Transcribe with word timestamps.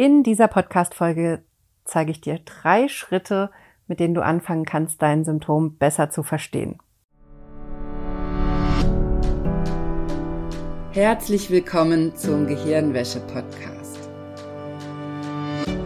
In 0.00 0.22
dieser 0.22 0.46
Podcast-Folge 0.46 1.42
zeige 1.84 2.12
ich 2.12 2.20
dir 2.20 2.38
drei 2.44 2.86
Schritte, 2.86 3.50
mit 3.88 3.98
denen 3.98 4.14
du 4.14 4.22
anfangen 4.22 4.64
kannst, 4.64 5.02
dein 5.02 5.24
Symptom 5.24 5.76
besser 5.76 6.08
zu 6.08 6.22
verstehen. 6.22 6.78
Herzlich 10.92 11.50
willkommen 11.50 12.14
zum 12.14 12.46
Gehirnwäsche-Podcast. 12.46 14.08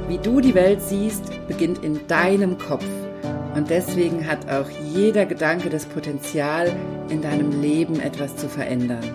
Wie 0.09 0.19
du 0.19 0.43
die 0.43 0.55
Welt 0.55 0.83
siehst, 0.83 1.33
beginnt 1.49 1.83
in 1.83 2.07
deinem 2.07 2.59
Kopf. 2.59 2.85
Und 3.55 3.71
deswegen 3.71 4.27
hat 4.27 4.47
auch 4.51 4.69
jeder 4.93 5.25
Gedanke 5.25 5.71
das 5.71 5.87
Potenzial, 5.87 6.71
in 7.09 7.23
deinem 7.23 7.63
Leben 7.63 7.99
etwas 7.99 8.37
zu 8.37 8.47
verändern. 8.47 9.11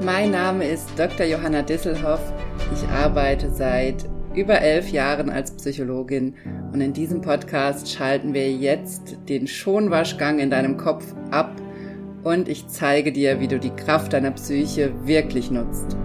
Mein 0.00 0.32
Name 0.32 0.64
ist 0.64 0.88
Dr. 0.98 1.26
Johanna 1.26 1.62
Disselhoff. 1.62 2.32
Ich 2.74 2.88
arbeite 2.88 3.50
seit 3.50 4.08
über 4.34 4.60
elf 4.62 4.88
Jahren 4.90 5.28
als 5.28 5.50
Psychologin 5.50 6.34
und 6.72 6.80
in 6.80 6.94
diesem 6.94 7.20
Podcast 7.20 7.92
schalten 7.92 8.32
wir 8.32 8.50
jetzt 8.50 9.18
den 9.28 9.46
Schonwaschgang 9.46 10.38
in 10.38 10.50
deinem 10.50 10.78
Kopf 10.78 11.04
ab 11.30 11.52
und 12.24 12.48
ich 12.48 12.66
zeige 12.68 13.12
dir, 13.12 13.40
wie 13.40 13.48
du 13.48 13.58
die 13.58 13.76
Kraft 13.76 14.14
deiner 14.14 14.30
Psyche 14.30 14.90
wirklich 15.04 15.50
nutzt. 15.50 15.96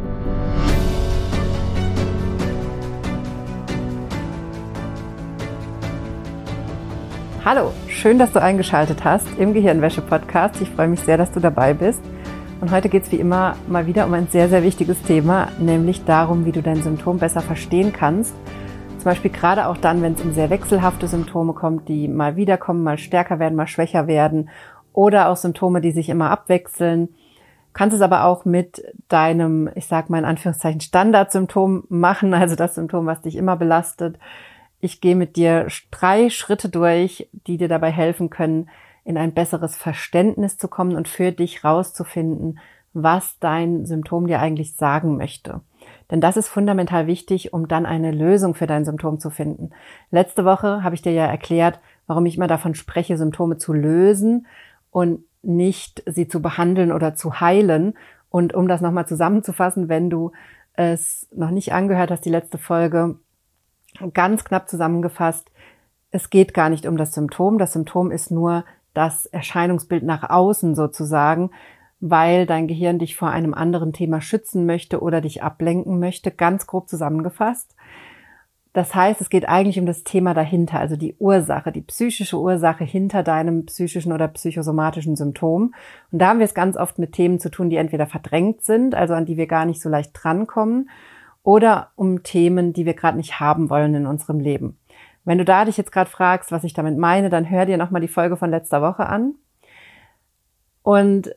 Hallo, 7.45 7.71
schön, 7.87 8.19
dass 8.19 8.33
du 8.33 8.41
eingeschaltet 8.41 9.05
hast 9.05 9.25
im 9.37 9.53
Gehirnwäsche-Podcast. 9.53 10.59
Ich 10.59 10.69
freue 10.69 10.89
mich 10.89 10.99
sehr, 10.99 11.15
dass 11.15 11.31
du 11.31 11.39
dabei 11.39 11.73
bist. 11.73 12.01
Und 12.59 12.71
heute 12.71 12.89
geht 12.89 13.03
es 13.03 13.11
wie 13.11 13.19
immer 13.19 13.55
mal 13.67 13.85
wieder 13.85 14.07
um 14.07 14.13
ein 14.13 14.27
sehr, 14.27 14.49
sehr 14.49 14.63
wichtiges 14.63 14.99
Thema, 15.03 15.49
nämlich 15.59 16.05
darum, 16.05 16.45
wie 16.45 16.51
du 16.51 16.63
dein 16.63 16.81
Symptom 16.81 17.19
besser 17.19 17.41
verstehen 17.41 17.93
kannst. 17.93 18.33
Zum 18.97 19.03
Beispiel 19.03 19.29
gerade 19.29 19.67
auch 19.67 19.77
dann, 19.77 20.01
wenn 20.01 20.13
es 20.13 20.21
um 20.21 20.33
sehr 20.33 20.49
wechselhafte 20.49 21.07
Symptome 21.07 21.53
kommt, 21.53 21.87
die 21.87 22.07
mal 22.07 22.35
wiederkommen, 22.35 22.81
mal 22.81 22.97
stärker 22.97 23.37
werden, 23.37 23.55
mal 23.55 23.67
schwächer 23.67 24.07
werden 24.07 24.49
oder 24.91 25.29
auch 25.29 25.37
Symptome, 25.37 25.81
die 25.81 25.91
sich 25.91 26.09
immer 26.09 26.31
abwechseln. 26.31 27.09
Kannst 27.73 27.95
es 27.95 28.01
aber 28.01 28.23
auch 28.23 28.43
mit 28.43 28.83
deinem, 29.07 29.69
ich 29.75 29.85
sag 29.85 30.09
mal 30.09 30.17
in 30.17 30.25
Anführungszeichen, 30.25 30.81
Standardsymptom 30.81 31.83
machen, 31.89 32.33
also 32.33 32.55
das 32.55 32.73
Symptom, 32.73 33.05
was 33.05 33.21
dich 33.21 33.35
immer 33.35 33.55
belastet. 33.55 34.17
Ich 34.79 34.99
gehe 34.99 35.15
mit 35.15 35.35
dir 35.35 35.67
drei 35.91 36.31
Schritte 36.31 36.69
durch, 36.69 37.29
die 37.45 37.57
dir 37.57 37.67
dabei 37.67 37.91
helfen 37.91 38.31
können, 38.31 38.67
in 39.07 39.17
ein 39.17 39.33
besseres 39.33 39.77
Verständnis 39.77 40.57
zu 40.57 40.67
kommen 40.67 40.97
und 40.97 41.07
für 41.07 41.31
dich 41.31 41.63
rauszufinden, 41.63 42.59
was 42.91 43.39
dein 43.39 43.85
Symptom 43.85 44.27
dir 44.27 44.41
eigentlich 44.41 44.75
sagen 44.75 45.15
möchte. 45.15 45.61
Denn 46.11 46.19
das 46.19 46.35
ist 46.35 46.49
fundamental 46.49 47.07
wichtig, 47.07 47.53
um 47.53 47.69
dann 47.69 47.85
eine 47.85 48.11
Lösung 48.11 48.53
für 48.53 48.67
dein 48.67 48.83
Symptom 48.83 49.17
zu 49.17 49.29
finden. 49.29 49.69
Letzte 50.11 50.43
Woche 50.43 50.83
habe 50.83 50.93
ich 50.93 51.01
dir 51.01 51.13
ja 51.13 51.25
erklärt, 51.25 51.79
warum 52.05 52.25
ich 52.25 52.35
immer 52.35 52.47
davon 52.47 52.75
spreche, 52.75 53.17
Symptome 53.17 53.57
zu 53.57 53.71
lösen 53.71 54.45
und 54.91 55.23
nicht 55.41 56.03
sie 56.05 56.27
zu 56.27 56.41
behandeln 56.41 56.91
oder 56.91 57.15
zu 57.15 57.39
heilen. 57.39 57.93
Und 58.29 58.53
um 58.53 58.67
das 58.67 58.81
nochmal 58.81 59.07
zusammenzufassen, 59.07 59.87
wenn 59.87 60.09
du 60.09 60.33
es 60.73 61.29
noch 61.33 61.51
nicht 61.51 61.71
angehört 61.71 62.11
hast, 62.11 62.25
die 62.25 62.29
letzte 62.29 62.57
Folge, 62.57 63.15
ganz 64.13 64.43
knapp 64.43 64.67
zusammengefasst, 64.67 65.49
es 66.11 66.29
geht 66.29 66.53
gar 66.53 66.69
nicht 66.69 66.85
um 66.85 66.97
das 66.97 67.13
Symptom. 67.13 67.57
Das 67.57 67.71
Symptom 67.71 68.11
ist 68.11 68.31
nur 68.31 68.65
das 68.97 69.27
Erscheinungsbild 69.27 70.03
nach 70.03 70.29
außen 70.29 70.73
sozusagen, 70.73 71.51
weil 71.99 72.45
dein 72.45 72.67
Gehirn 72.67 72.99
dich 72.99 73.15
vor 73.15 73.29
einem 73.29 73.53
anderen 73.53 73.93
Thema 73.93 74.21
schützen 74.21 74.65
möchte 74.65 75.01
oder 75.01 75.21
dich 75.21 75.43
ablenken 75.43 75.99
möchte, 75.99 76.31
ganz 76.31 76.65
grob 76.65 76.89
zusammengefasst. 76.89 77.75
Das 78.73 78.93
heißt, 78.93 79.21
es 79.21 79.29
geht 79.29 79.47
eigentlich 79.47 79.79
um 79.79 79.85
das 79.85 80.03
Thema 80.03 80.33
dahinter, 80.33 80.79
also 80.79 80.95
die 80.95 81.15
Ursache, 81.17 81.71
die 81.71 81.81
psychische 81.81 82.39
Ursache 82.39 82.83
hinter 82.83 83.23
deinem 83.23 83.65
psychischen 83.65 84.11
oder 84.11 84.27
psychosomatischen 84.27 85.15
Symptom. 85.15 85.73
Und 86.11 86.19
da 86.19 86.29
haben 86.29 86.39
wir 86.39 86.45
es 86.45 86.53
ganz 86.53 86.75
oft 86.75 86.99
mit 86.99 87.13
Themen 87.13 87.39
zu 87.39 87.49
tun, 87.49 87.69
die 87.69 87.77
entweder 87.77 88.07
verdrängt 88.07 88.63
sind, 88.63 88.93
also 88.93 89.13
an 89.13 89.25
die 89.25 89.37
wir 89.37 89.47
gar 89.47 89.65
nicht 89.65 89.81
so 89.81 89.89
leicht 89.89 90.11
drankommen, 90.13 90.89
oder 91.43 91.91
um 91.95 92.23
Themen, 92.23 92.73
die 92.73 92.85
wir 92.85 92.93
gerade 92.93 93.17
nicht 93.17 93.39
haben 93.39 93.69
wollen 93.69 93.95
in 93.95 94.05
unserem 94.05 94.39
Leben. 94.39 94.77
Wenn 95.27 95.39
du 95.39 95.43
da 95.43 95.65
dich 95.65 95.75
jetzt 95.75 95.91
gerade 95.91 96.09
fragst, 96.09 96.53
was 96.53 96.63
ich 96.63 96.73
damit 96.73 96.97
meine, 96.97 97.29
dann 97.29 97.49
hör 97.49 97.65
dir 97.65 97.75
nochmal 97.75 97.99
die 97.99 98.07
Folge 98.07 98.37
von 98.37 98.49
letzter 98.49 98.81
Woche 98.81 99.07
an. 99.07 99.35
Und 100.83 101.35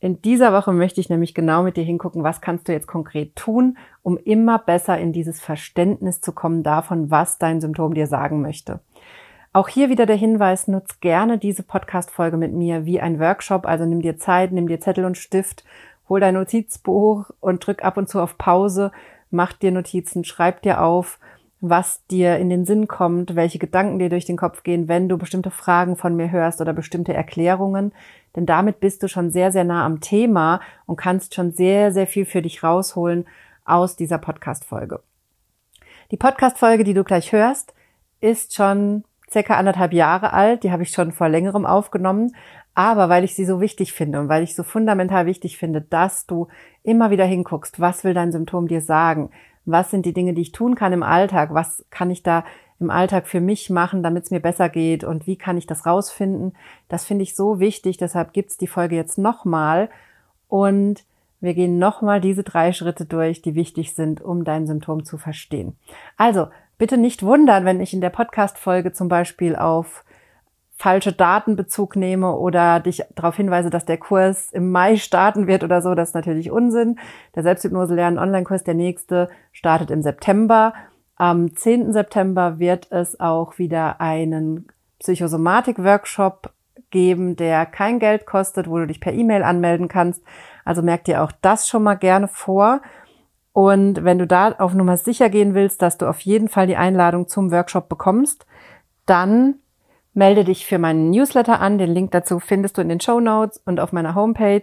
in 0.00 0.20
dieser 0.22 0.52
Woche 0.52 0.72
möchte 0.72 1.00
ich 1.00 1.08
nämlich 1.08 1.34
genau 1.34 1.62
mit 1.62 1.76
dir 1.76 1.84
hingucken, 1.84 2.24
was 2.24 2.40
kannst 2.40 2.66
du 2.66 2.72
jetzt 2.72 2.88
konkret 2.88 3.36
tun, 3.36 3.78
um 4.02 4.16
immer 4.16 4.58
besser 4.58 4.98
in 4.98 5.12
dieses 5.12 5.40
Verständnis 5.40 6.20
zu 6.20 6.32
kommen 6.32 6.64
davon, 6.64 7.12
was 7.12 7.38
dein 7.38 7.60
Symptom 7.60 7.94
dir 7.94 8.08
sagen 8.08 8.42
möchte. 8.42 8.80
Auch 9.52 9.68
hier 9.68 9.88
wieder 9.88 10.06
der 10.06 10.16
Hinweis, 10.16 10.66
nutz 10.66 10.98
gerne 10.98 11.38
diese 11.38 11.62
Podcast-Folge 11.62 12.38
mit 12.38 12.52
mir 12.52 12.86
wie 12.86 13.00
ein 13.00 13.20
Workshop. 13.20 13.66
Also 13.66 13.86
nimm 13.86 14.02
dir 14.02 14.18
Zeit, 14.18 14.50
nimm 14.50 14.66
dir 14.66 14.80
Zettel 14.80 15.04
und 15.04 15.16
Stift, 15.16 15.62
hol 16.08 16.18
dein 16.18 16.34
Notizbuch 16.34 17.30
und 17.38 17.64
drück 17.64 17.84
ab 17.84 17.98
und 17.98 18.08
zu 18.08 18.20
auf 18.20 18.36
Pause 18.36 18.90
mach 19.30 19.52
dir 19.52 19.70
Notizen, 19.70 20.24
schreib 20.24 20.62
dir 20.62 20.82
auf, 20.82 21.18
was 21.60 22.06
dir 22.06 22.38
in 22.38 22.50
den 22.50 22.64
Sinn 22.64 22.86
kommt, 22.86 23.34
welche 23.34 23.58
Gedanken 23.58 23.98
dir 23.98 24.08
durch 24.08 24.24
den 24.24 24.36
Kopf 24.36 24.62
gehen, 24.62 24.86
wenn 24.86 25.08
du 25.08 25.18
bestimmte 25.18 25.50
Fragen 25.50 25.96
von 25.96 26.14
mir 26.14 26.30
hörst 26.30 26.60
oder 26.60 26.72
bestimmte 26.72 27.14
Erklärungen. 27.14 27.92
Denn 28.36 28.46
damit 28.46 28.80
bist 28.80 29.02
du 29.02 29.08
schon 29.08 29.30
sehr, 29.30 29.50
sehr 29.50 29.64
nah 29.64 29.84
am 29.84 30.00
Thema 30.00 30.60
und 30.86 30.96
kannst 30.96 31.34
schon 31.34 31.52
sehr, 31.52 31.92
sehr 31.92 32.06
viel 32.06 32.26
für 32.26 32.42
dich 32.42 32.62
rausholen 32.62 33.26
aus 33.64 33.96
dieser 33.96 34.18
Podcast-Folge. 34.18 35.00
Die 36.10 36.16
Podcast-Folge, 36.16 36.84
die 36.84 36.94
du 36.94 37.04
gleich 37.04 37.32
hörst, 37.32 37.74
ist 38.20 38.54
schon 38.54 39.04
circa 39.30 39.56
anderthalb 39.56 39.92
Jahre 39.92 40.32
alt. 40.32 40.62
Die 40.62 40.70
habe 40.70 40.84
ich 40.84 40.90
schon 40.90 41.12
vor 41.12 41.28
längerem 41.28 41.66
aufgenommen. 41.66 42.34
Aber 42.74 43.08
weil 43.08 43.24
ich 43.24 43.34
sie 43.34 43.44
so 43.44 43.60
wichtig 43.60 43.92
finde 43.92 44.20
und 44.20 44.28
weil 44.28 44.44
ich 44.44 44.54
so 44.54 44.62
fundamental 44.62 45.26
wichtig 45.26 45.58
finde, 45.58 45.80
dass 45.80 46.26
du 46.26 46.46
immer 46.84 47.10
wieder 47.10 47.24
hinguckst, 47.24 47.80
was 47.80 48.04
will 48.04 48.14
dein 48.14 48.30
Symptom 48.30 48.68
dir 48.68 48.80
sagen? 48.80 49.30
Was 49.70 49.90
sind 49.90 50.06
die 50.06 50.14
Dinge, 50.14 50.32
die 50.32 50.42
ich 50.42 50.52
tun 50.52 50.74
kann 50.74 50.92
im 50.92 51.02
Alltag? 51.02 51.52
Was 51.52 51.84
kann 51.90 52.10
ich 52.10 52.22
da 52.22 52.44
im 52.80 52.90
Alltag 52.90 53.26
für 53.26 53.40
mich 53.40 53.68
machen, 53.70 54.02
damit 54.02 54.24
es 54.24 54.30
mir 54.30 54.40
besser 54.40 54.68
geht? 54.68 55.04
Und 55.04 55.26
wie 55.26 55.36
kann 55.36 55.58
ich 55.58 55.66
das 55.66 55.84
rausfinden? 55.84 56.54
Das 56.88 57.04
finde 57.04 57.22
ich 57.24 57.36
so 57.36 57.60
wichtig. 57.60 57.98
Deshalb 57.98 58.32
gibt's 58.32 58.56
die 58.56 58.66
Folge 58.66 58.96
jetzt 58.96 59.18
nochmal. 59.18 59.90
Und 60.48 61.04
wir 61.40 61.52
gehen 61.52 61.78
nochmal 61.78 62.20
diese 62.20 62.42
drei 62.44 62.72
Schritte 62.72 63.04
durch, 63.04 63.42
die 63.42 63.54
wichtig 63.54 63.94
sind, 63.94 64.22
um 64.22 64.44
dein 64.44 64.66
Symptom 64.66 65.04
zu 65.04 65.18
verstehen. 65.18 65.76
Also, 66.16 66.48
bitte 66.78 66.96
nicht 66.96 67.22
wundern, 67.22 67.64
wenn 67.66 67.80
ich 67.80 67.92
in 67.92 68.00
der 68.00 68.10
Podcast-Folge 68.10 68.92
zum 68.92 69.08
Beispiel 69.08 69.54
auf 69.54 70.04
falsche 70.78 71.12
Datenbezug 71.12 71.96
nehme 71.96 72.36
oder 72.36 72.78
dich 72.78 73.02
darauf 73.16 73.36
hinweise, 73.36 73.68
dass 73.68 73.84
der 73.84 73.98
Kurs 73.98 74.52
im 74.52 74.70
Mai 74.70 74.96
starten 74.96 75.48
wird 75.48 75.64
oder 75.64 75.82
so, 75.82 75.94
das 75.94 76.10
ist 76.10 76.14
natürlich 76.14 76.52
Unsinn. 76.52 77.00
Der 77.34 77.42
Selbsthypnose 77.42 77.96
lernen 77.96 78.18
Online-Kurs, 78.18 78.62
der 78.62 78.74
nächste, 78.74 79.28
startet 79.52 79.90
im 79.90 80.02
September. 80.02 80.72
Am 81.16 81.54
10. 81.54 81.92
September 81.92 82.60
wird 82.60 82.92
es 82.92 83.18
auch 83.18 83.58
wieder 83.58 84.00
einen 84.00 84.68
Psychosomatik-Workshop 85.00 86.52
geben, 86.90 87.34
der 87.34 87.66
kein 87.66 87.98
Geld 87.98 88.24
kostet, 88.24 88.70
wo 88.70 88.78
du 88.78 88.86
dich 88.86 89.00
per 89.00 89.12
E-Mail 89.12 89.42
anmelden 89.42 89.88
kannst. 89.88 90.22
Also 90.64 90.82
merk 90.82 91.04
dir 91.04 91.24
auch 91.24 91.32
das 91.42 91.66
schon 91.66 91.82
mal 91.82 91.96
gerne 91.96 92.28
vor. 92.28 92.82
Und 93.52 94.04
wenn 94.04 94.20
du 94.20 94.28
da 94.28 94.52
auf 94.52 94.74
Nummer 94.74 94.96
sicher 94.96 95.28
gehen 95.28 95.54
willst, 95.54 95.82
dass 95.82 95.98
du 95.98 96.06
auf 96.06 96.20
jeden 96.20 96.48
Fall 96.48 96.68
die 96.68 96.76
Einladung 96.76 97.26
zum 97.26 97.50
Workshop 97.50 97.88
bekommst, 97.88 98.46
dann 99.06 99.56
Melde 100.14 100.44
dich 100.44 100.66
für 100.66 100.78
meinen 100.78 101.10
Newsletter 101.10 101.60
an. 101.60 101.78
Den 101.78 101.90
Link 101.90 102.10
dazu 102.10 102.40
findest 102.40 102.76
du 102.76 102.82
in 102.82 102.88
den 102.88 103.00
Show 103.00 103.20
Notes 103.20 103.62
und 103.64 103.80
auf 103.80 103.92
meiner 103.92 104.14
Homepage. 104.14 104.62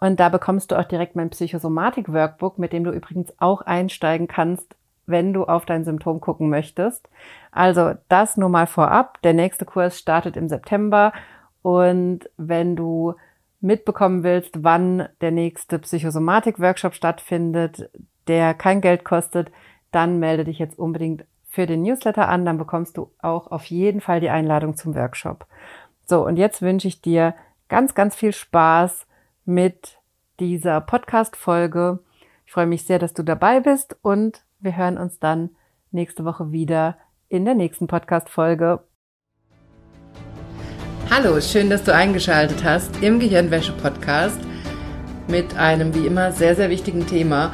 Und 0.00 0.20
da 0.20 0.28
bekommst 0.28 0.70
du 0.70 0.78
auch 0.78 0.84
direkt 0.84 1.16
mein 1.16 1.30
Psychosomatik-Workbook, 1.30 2.58
mit 2.58 2.72
dem 2.72 2.84
du 2.84 2.92
übrigens 2.92 3.32
auch 3.38 3.62
einsteigen 3.62 4.28
kannst, 4.28 4.76
wenn 5.06 5.32
du 5.32 5.44
auf 5.44 5.66
dein 5.66 5.84
Symptom 5.84 6.20
gucken 6.20 6.48
möchtest. 6.48 7.08
Also 7.50 7.94
das 8.08 8.36
nur 8.36 8.48
mal 8.48 8.66
vorab. 8.66 9.20
Der 9.22 9.32
nächste 9.32 9.64
Kurs 9.64 9.98
startet 9.98 10.36
im 10.36 10.48
September. 10.48 11.12
Und 11.62 12.30
wenn 12.36 12.76
du 12.76 13.14
mitbekommen 13.60 14.22
willst, 14.22 14.62
wann 14.62 15.08
der 15.20 15.32
nächste 15.32 15.78
Psychosomatik-Workshop 15.78 16.94
stattfindet, 16.94 17.90
der 18.28 18.54
kein 18.54 18.80
Geld 18.80 19.04
kostet, 19.04 19.50
dann 19.90 20.18
melde 20.20 20.44
dich 20.44 20.58
jetzt 20.58 20.78
unbedingt 20.78 21.24
für 21.58 21.66
den 21.66 21.82
Newsletter 21.82 22.28
an, 22.28 22.44
dann 22.44 22.56
bekommst 22.56 22.96
du 22.96 23.10
auch 23.18 23.50
auf 23.50 23.64
jeden 23.64 24.00
Fall 24.00 24.20
die 24.20 24.30
Einladung 24.30 24.76
zum 24.76 24.94
Workshop. 24.94 25.44
So, 26.04 26.24
und 26.24 26.36
jetzt 26.36 26.62
wünsche 26.62 26.86
ich 26.86 27.02
dir 27.02 27.34
ganz, 27.68 27.96
ganz 27.96 28.14
viel 28.14 28.32
Spaß 28.32 29.08
mit 29.44 29.98
dieser 30.38 30.80
Podcast-Folge. 30.80 31.98
Ich 32.46 32.52
freue 32.52 32.68
mich 32.68 32.84
sehr, 32.84 33.00
dass 33.00 33.12
du 33.12 33.24
dabei 33.24 33.58
bist 33.58 33.96
und 34.02 34.44
wir 34.60 34.76
hören 34.76 34.98
uns 34.98 35.18
dann 35.18 35.50
nächste 35.90 36.24
Woche 36.24 36.52
wieder 36.52 36.96
in 37.28 37.44
der 37.44 37.56
nächsten 37.56 37.88
Podcast-Folge. 37.88 38.78
Hallo, 41.10 41.40
schön, 41.40 41.70
dass 41.70 41.82
du 41.82 41.92
eingeschaltet 41.92 42.62
hast 42.62 43.02
im 43.02 43.18
Gehirnwäsche-Podcast 43.18 44.38
mit 45.26 45.56
einem 45.56 45.92
wie 45.92 46.06
immer 46.06 46.30
sehr, 46.30 46.54
sehr 46.54 46.70
wichtigen 46.70 47.04
Thema. 47.04 47.52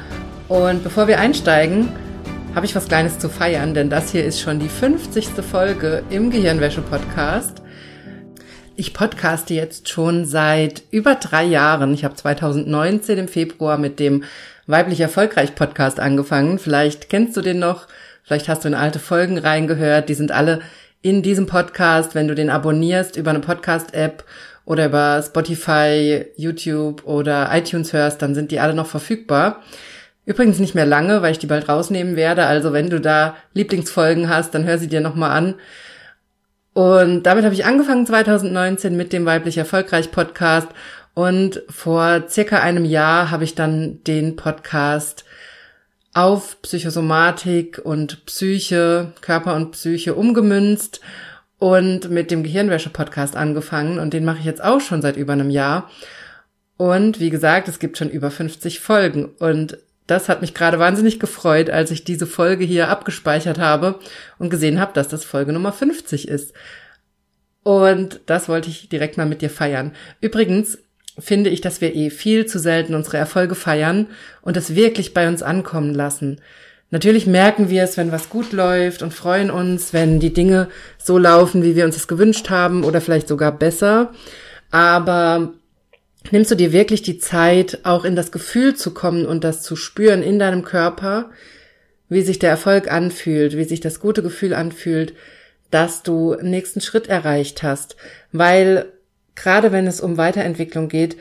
Und 0.50 0.84
bevor 0.84 1.08
wir 1.08 1.18
einsteigen, 1.20 1.88
habe 2.54 2.66
ich 2.66 2.76
was 2.76 2.86
Kleines 2.86 3.18
zu 3.18 3.28
feiern, 3.28 3.74
denn 3.74 3.90
das 3.90 4.12
hier 4.12 4.24
ist 4.24 4.40
schon 4.40 4.60
die 4.60 4.68
50. 4.68 5.28
Folge 5.42 6.04
im 6.10 6.30
Gehirnwäsche-Podcast. 6.30 7.62
Ich 8.76 8.94
podcaste 8.94 9.54
jetzt 9.54 9.88
schon 9.88 10.24
seit 10.24 10.84
über 10.92 11.16
drei 11.16 11.42
Jahren. 11.44 11.92
Ich 11.92 12.04
habe 12.04 12.14
2019 12.14 13.18
im 13.18 13.28
Februar 13.28 13.76
mit 13.76 13.98
dem 13.98 14.22
Weiblich 14.68 15.00
Erfolgreich 15.00 15.56
Podcast 15.56 15.98
angefangen. 15.98 16.60
Vielleicht 16.60 17.10
kennst 17.10 17.36
du 17.36 17.40
den 17.40 17.58
noch, 17.58 17.88
vielleicht 18.22 18.48
hast 18.48 18.62
du 18.62 18.68
in 18.68 18.74
alte 18.74 19.00
Folgen 19.00 19.36
reingehört. 19.36 20.08
Die 20.08 20.14
sind 20.14 20.30
alle 20.30 20.60
in 21.02 21.22
diesem 21.22 21.46
Podcast, 21.46 22.14
wenn 22.14 22.28
du 22.28 22.36
den 22.36 22.50
abonnierst 22.50 23.16
über 23.16 23.30
eine 23.30 23.40
Podcast-App 23.40 24.24
oder 24.64 24.86
über 24.86 25.20
Spotify, 25.22 26.26
YouTube 26.36 27.04
oder 27.04 27.50
iTunes 27.52 27.92
hörst, 27.92 28.22
dann 28.22 28.36
sind 28.36 28.52
die 28.52 28.60
alle 28.60 28.74
noch 28.74 28.86
verfügbar. 28.86 29.60
Übrigens 30.26 30.58
nicht 30.58 30.74
mehr 30.74 30.86
lange, 30.86 31.20
weil 31.20 31.32
ich 31.32 31.38
die 31.38 31.46
bald 31.46 31.68
rausnehmen 31.68 32.16
werde. 32.16 32.46
Also 32.46 32.72
wenn 32.72 32.88
du 32.88 33.00
da 33.00 33.36
Lieblingsfolgen 33.52 34.28
hast, 34.28 34.54
dann 34.54 34.64
hör 34.64 34.78
sie 34.78 34.88
dir 34.88 35.00
nochmal 35.00 35.32
an. 35.32 35.54
Und 36.72 37.24
damit 37.24 37.44
habe 37.44 37.54
ich 37.54 37.64
angefangen 37.64 38.06
2019 38.06 38.96
mit 38.96 39.12
dem 39.12 39.26
Weiblich 39.26 39.58
Erfolgreich 39.58 40.10
Podcast. 40.10 40.68
Und 41.14 41.62
vor 41.68 42.24
circa 42.28 42.60
einem 42.60 42.84
Jahr 42.84 43.30
habe 43.30 43.44
ich 43.44 43.54
dann 43.54 44.02
den 44.04 44.34
Podcast 44.34 45.24
auf 46.14 46.60
Psychosomatik 46.62 47.80
und 47.82 48.24
Psyche, 48.26 49.12
Körper 49.20 49.54
und 49.54 49.72
Psyche 49.72 50.14
umgemünzt 50.14 51.00
und 51.58 52.10
mit 52.10 52.30
dem 52.30 52.42
Gehirnwäsche-Podcast 52.42 53.36
angefangen. 53.36 53.98
Und 53.98 54.14
den 54.14 54.24
mache 54.24 54.38
ich 54.38 54.44
jetzt 54.44 54.64
auch 54.64 54.80
schon 54.80 55.02
seit 55.02 55.16
über 55.16 55.34
einem 55.34 55.50
Jahr. 55.50 55.90
Und 56.76 57.20
wie 57.20 57.30
gesagt, 57.30 57.68
es 57.68 57.78
gibt 57.78 57.98
schon 57.98 58.10
über 58.10 58.30
50 58.30 58.80
Folgen. 58.80 59.26
Und 59.38 59.78
das 60.06 60.28
hat 60.28 60.40
mich 60.40 60.54
gerade 60.54 60.78
wahnsinnig 60.78 61.18
gefreut, 61.18 61.70
als 61.70 61.90
ich 61.90 62.04
diese 62.04 62.26
Folge 62.26 62.64
hier 62.64 62.88
abgespeichert 62.88 63.58
habe 63.58 63.98
und 64.38 64.50
gesehen 64.50 64.78
habe, 64.80 64.92
dass 64.92 65.08
das 65.08 65.24
Folge 65.24 65.52
Nummer 65.52 65.72
50 65.72 66.28
ist. 66.28 66.52
Und 67.62 68.20
das 68.26 68.48
wollte 68.48 68.68
ich 68.68 68.90
direkt 68.90 69.16
mal 69.16 69.26
mit 69.26 69.40
dir 69.40 69.50
feiern. 69.50 69.92
Übrigens 70.20 70.78
finde 71.18 71.48
ich, 71.48 71.60
dass 71.60 71.80
wir 71.80 71.94
eh 71.94 72.10
viel 72.10 72.44
zu 72.44 72.58
selten 72.58 72.94
unsere 72.94 73.16
Erfolge 73.16 73.54
feiern 73.54 74.08
und 74.42 74.56
es 74.56 74.74
wirklich 74.74 75.14
bei 75.14 75.28
uns 75.28 75.42
ankommen 75.42 75.94
lassen. 75.94 76.40
Natürlich 76.90 77.26
merken 77.26 77.70
wir 77.70 77.82
es, 77.82 77.96
wenn 77.96 78.12
was 78.12 78.28
gut 78.28 78.52
läuft 78.52 79.02
und 79.02 79.14
freuen 79.14 79.50
uns, 79.50 79.92
wenn 79.92 80.20
die 80.20 80.32
Dinge 80.32 80.68
so 80.98 81.18
laufen, 81.18 81.62
wie 81.62 81.76
wir 81.76 81.86
uns 81.86 81.96
es 81.96 82.06
gewünscht 82.06 82.50
haben 82.50 82.84
oder 82.84 83.00
vielleicht 83.00 83.26
sogar 83.26 83.52
besser. 83.52 84.12
Aber 84.70 85.54
nimmst 86.30 86.50
du 86.50 86.54
dir 86.54 86.72
wirklich 86.72 87.02
die 87.02 87.18
Zeit, 87.18 87.80
auch 87.84 88.04
in 88.04 88.16
das 88.16 88.32
Gefühl 88.32 88.74
zu 88.74 88.92
kommen 88.92 89.26
und 89.26 89.44
das 89.44 89.62
zu 89.62 89.76
spüren 89.76 90.22
in 90.22 90.38
deinem 90.38 90.64
Körper, 90.64 91.30
wie 92.08 92.22
sich 92.22 92.38
der 92.38 92.50
Erfolg 92.50 92.90
anfühlt, 92.90 93.56
wie 93.56 93.64
sich 93.64 93.80
das 93.80 94.00
gute 94.00 94.22
Gefühl 94.22 94.54
anfühlt, 94.54 95.14
dass 95.70 96.02
du 96.02 96.36
nächsten 96.40 96.80
Schritt 96.80 97.08
erreicht 97.08 97.62
hast. 97.62 97.96
Weil 98.32 98.86
gerade 99.34 99.72
wenn 99.72 99.86
es 99.86 100.00
um 100.00 100.16
Weiterentwicklung 100.16 100.88
geht, 100.88 101.16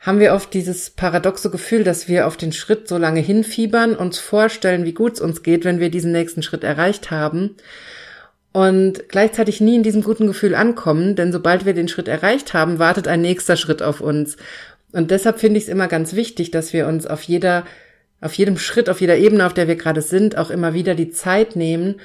haben 0.00 0.20
wir 0.20 0.32
oft 0.32 0.54
dieses 0.54 0.90
paradoxe 0.90 1.50
Gefühl, 1.50 1.82
dass 1.82 2.06
wir 2.06 2.26
auf 2.26 2.36
den 2.36 2.52
Schritt 2.52 2.86
so 2.86 2.98
lange 2.98 3.20
hinfiebern, 3.20 3.96
uns 3.96 4.18
vorstellen, 4.18 4.84
wie 4.84 4.94
gut 4.94 5.14
es 5.14 5.20
uns 5.20 5.42
geht, 5.42 5.64
wenn 5.64 5.80
wir 5.80 5.90
diesen 5.90 6.12
nächsten 6.12 6.42
Schritt 6.42 6.62
erreicht 6.62 7.10
haben 7.10 7.56
und 8.58 9.08
gleichzeitig 9.08 9.60
nie 9.60 9.76
in 9.76 9.84
diesem 9.84 10.02
guten 10.02 10.26
Gefühl 10.26 10.56
ankommen, 10.56 11.14
denn 11.14 11.30
sobald 11.30 11.64
wir 11.64 11.74
den 11.74 11.86
Schritt 11.86 12.08
erreicht 12.08 12.54
haben, 12.54 12.80
wartet 12.80 13.06
ein 13.06 13.20
nächster 13.20 13.56
Schritt 13.56 13.82
auf 13.82 14.00
uns. 14.00 14.36
Und 14.90 15.12
deshalb 15.12 15.38
finde 15.38 15.58
ich 15.58 15.64
es 15.64 15.68
immer 15.68 15.86
ganz 15.86 16.14
wichtig, 16.14 16.50
dass 16.50 16.72
wir 16.72 16.88
uns 16.88 17.06
auf 17.06 17.22
jeder, 17.22 17.64
auf 18.20 18.34
jedem 18.34 18.58
Schritt, 18.58 18.90
auf 18.90 19.00
jeder 19.00 19.16
Ebene, 19.16 19.46
auf 19.46 19.54
der 19.54 19.68
wir 19.68 19.76
gerade 19.76 20.02
sind, 20.02 20.36
auch 20.36 20.50
immer 20.50 20.74
wieder 20.74 20.96
die 20.96 21.10
Zeit 21.10 21.54
nehmen, 21.54 22.00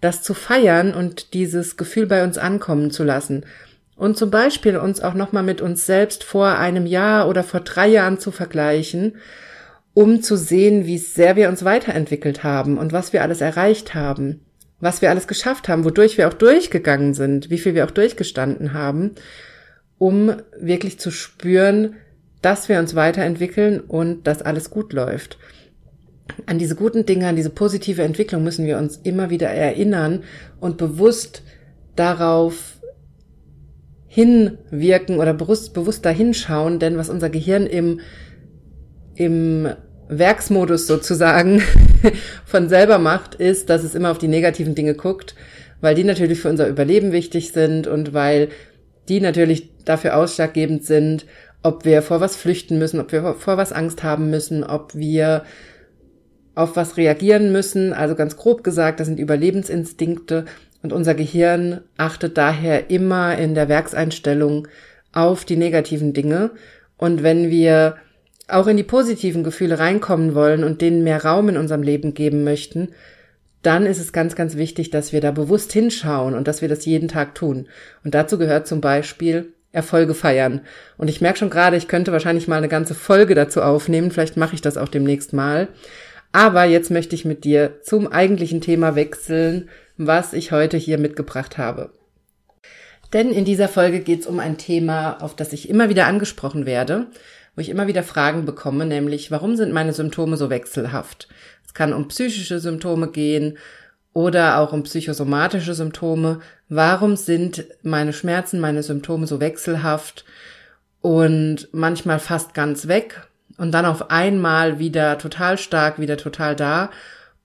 das 0.00 0.20
zu 0.20 0.34
feiern 0.34 0.94
und 0.94 1.32
dieses 1.32 1.76
Gefühl 1.76 2.06
bei 2.06 2.24
uns 2.24 2.38
ankommen 2.38 2.90
zu 2.90 3.04
lassen. 3.04 3.46
Und 3.94 4.18
zum 4.18 4.32
Beispiel 4.32 4.78
uns 4.78 5.00
auch 5.00 5.14
nochmal 5.14 5.44
mit 5.44 5.60
uns 5.60 5.86
selbst 5.86 6.24
vor 6.24 6.58
einem 6.58 6.86
Jahr 6.86 7.28
oder 7.28 7.44
vor 7.44 7.60
drei 7.60 7.86
Jahren 7.86 8.18
zu 8.18 8.32
vergleichen, 8.32 9.18
um 9.94 10.22
zu 10.22 10.36
sehen, 10.36 10.86
wie 10.86 10.98
sehr 10.98 11.36
wir 11.36 11.48
uns 11.48 11.64
weiterentwickelt 11.64 12.42
haben 12.42 12.78
und 12.78 12.92
was 12.92 13.12
wir 13.12 13.22
alles 13.22 13.40
erreicht 13.40 13.94
haben 13.94 14.40
was 14.80 15.02
wir 15.02 15.10
alles 15.10 15.26
geschafft 15.26 15.68
haben, 15.68 15.84
wodurch 15.84 16.18
wir 16.18 16.28
auch 16.28 16.34
durchgegangen 16.34 17.14
sind, 17.14 17.50
wie 17.50 17.58
viel 17.58 17.74
wir 17.74 17.84
auch 17.84 17.90
durchgestanden 17.90 18.72
haben, 18.72 19.12
um 19.98 20.32
wirklich 20.58 21.00
zu 21.00 21.10
spüren, 21.10 21.96
dass 22.42 22.68
wir 22.68 22.78
uns 22.78 22.94
weiterentwickeln 22.94 23.80
und 23.80 24.26
dass 24.26 24.42
alles 24.42 24.70
gut 24.70 24.92
läuft. 24.92 25.38
An 26.46 26.58
diese 26.58 26.76
guten 26.76 27.06
Dinge, 27.06 27.26
an 27.26 27.36
diese 27.36 27.50
positive 27.50 28.02
Entwicklung 28.02 28.44
müssen 28.44 28.66
wir 28.66 28.78
uns 28.78 28.98
immer 28.98 29.30
wieder 29.30 29.48
erinnern 29.48 30.22
und 30.60 30.76
bewusst 30.76 31.42
darauf 31.96 32.78
hinwirken 34.06 35.18
oder 35.18 35.34
bewusst, 35.34 35.74
bewusst 35.74 36.04
dahinschauen, 36.04 36.78
denn 36.78 36.96
was 36.96 37.10
unser 37.10 37.30
Gehirn 37.30 37.66
im, 37.66 38.00
im 39.14 39.68
Werksmodus 40.08 40.86
sozusagen 40.86 41.62
von 42.44 42.68
selber 42.68 42.98
macht, 42.98 43.34
ist, 43.34 43.70
dass 43.70 43.84
es 43.84 43.94
immer 43.94 44.10
auf 44.10 44.18
die 44.18 44.28
negativen 44.28 44.74
Dinge 44.74 44.94
guckt, 44.94 45.34
weil 45.80 45.94
die 45.94 46.04
natürlich 46.04 46.40
für 46.40 46.48
unser 46.48 46.68
Überleben 46.68 47.12
wichtig 47.12 47.52
sind 47.52 47.86
und 47.86 48.14
weil 48.14 48.48
die 49.08 49.20
natürlich 49.20 49.70
dafür 49.84 50.16
ausschlaggebend 50.16 50.84
sind, 50.84 51.26
ob 51.62 51.84
wir 51.84 52.02
vor 52.02 52.20
was 52.20 52.36
flüchten 52.36 52.78
müssen, 52.78 53.00
ob 53.00 53.12
wir 53.12 53.34
vor 53.34 53.56
was 53.56 53.72
Angst 53.72 54.02
haben 54.02 54.30
müssen, 54.30 54.64
ob 54.64 54.94
wir 54.94 55.44
auf 56.54 56.76
was 56.76 56.96
reagieren 56.96 57.52
müssen. 57.52 57.92
Also 57.92 58.14
ganz 58.14 58.36
grob 58.36 58.64
gesagt, 58.64 59.00
das 59.00 59.06
sind 59.06 59.20
Überlebensinstinkte 59.20 60.44
und 60.82 60.92
unser 60.92 61.14
Gehirn 61.14 61.80
achtet 61.96 62.36
daher 62.38 62.90
immer 62.90 63.36
in 63.36 63.54
der 63.54 63.68
Werkseinstellung 63.68 64.68
auf 65.12 65.44
die 65.44 65.56
negativen 65.56 66.12
Dinge. 66.12 66.50
Und 66.96 67.22
wenn 67.22 67.50
wir 67.50 67.96
auch 68.48 68.66
in 68.66 68.76
die 68.76 68.82
positiven 68.82 69.44
Gefühle 69.44 69.78
reinkommen 69.78 70.34
wollen 70.34 70.64
und 70.64 70.80
denen 70.80 71.04
mehr 71.04 71.24
Raum 71.24 71.50
in 71.50 71.56
unserem 71.56 71.82
Leben 71.82 72.14
geben 72.14 72.44
möchten, 72.44 72.88
dann 73.62 73.86
ist 73.86 73.98
es 73.98 74.12
ganz, 74.12 74.36
ganz 74.36 74.56
wichtig, 74.56 74.90
dass 74.90 75.12
wir 75.12 75.20
da 75.20 75.30
bewusst 75.30 75.72
hinschauen 75.72 76.34
und 76.34 76.48
dass 76.48 76.62
wir 76.62 76.68
das 76.68 76.84
jeden 76.86 77.08
Tag 77.08 77.34
tun. 77.34 77.68
Und 78.04 78.14
dazu 78.14 78.38
gehört 78.38 78.66
zum 78.66 78.80
Beispiel 78.80 79.52
Erfolge 79.72 80.14
feiern. 80.14 80.62
Und 80.96 81.08
ich 81.08 81.20
merke 81.20 81.38
schon 81.38 81.50
gerade, 81.50 81.76
ich 81.76 81.88
könnte 81.88 82.12
wahrscheinlich 82.12 82.48
mal 82.48 82.56
eine 82.56 82.68
ganze 82.68 82.94
Folge 82.94 83.34
dazu 83.34 83.62
aufnehmen. 83.62 84.10
Vielleicht 84.10 84.36
mache 84.36 84.54
ich 84.54 84.62
das 84.62 84.76
auch 84.76 84.88
demnächst 84.88 85.32
mal. 85.32 85.68
Aber 86.32 86.64
jetzt 86.64 86.90
möchte 86.90 87.14
ich 87.14 87.24
mit 87.24 87.44
dir 87.44 87.80
zum 87.82 88.06
eigentlichen 88.10 88.60
Thema 88.60 88.94
wechseln, 88.94 89.68
was 89.96 90.32
ich 90.32 90.52
heute 90.52 90.76
hier 90.76 90.98
mitgebracht 90.98 91.58
habe. 91.58 91.90
Denn 93.12 93.30
in 93.30 93.44
dieser 93.44 93.68
Folge 93.68 94.00
geht 94.00 94.20
es 94.20 94.26
um 94.26 94.38
ein 94.38 94.58
Thema, 94.58 95.22
auf 95.22 95.34
das 95.34 95.52
ich 95.52 95.68
immer 95.68 95.88
wieder 95.88 96.06
angesprochen 96.06 96.66
werde 96.66 97.06
wo 97.58 97.60
ich 97.60 97.70
immer 97.70 97.88
wieder 97.88 98.04
Fragen 98.04 98.44
bekomme, 98.44 98.86
nämlich 98.86 99.32
warum 99.32 99.56
sind 99.56 99.72
meine 99.72 99.92
Symptome 99.92 100.36
so 100.36 100.48
wechselhaft? 100.48 101.26
Es 101.66 101.74
kann 101.74 101.92
um 101.92 102.06
psychische 102.06 102.60
Symptome 102.60 103.08
gehen 103.10 103.58
oder 104.12 104.58
auch 104.58 104.72
um 104.72 104.84
psychosomatische 104.84 105.74
Symptome. 105.74 106.38
Warum 106.68 107.16
sind 107.16 107.64
meine 107.82 108.12
Schmerzen, 108.12 108.60
meine 108.60 108.84
Symptome 108.84 109.26
so 109.26 109.40
wechselhaft 109.40 110.24
und 111.00 111.66
manchmal 111.72 112.20
fast 112.20 112.54
ganz 112.54 112.86
weg 112.86 113.26
und 113.56 113.72
dann 113.72 113.86
auf 113.86 114.08
einmal 114.08 114.78
wieder 114.78 115.18
total 115.18 115.58
stark, 115.58 115.98
wieder 115.98 116.16
total 116.16 116.54
da? 116.54 116.90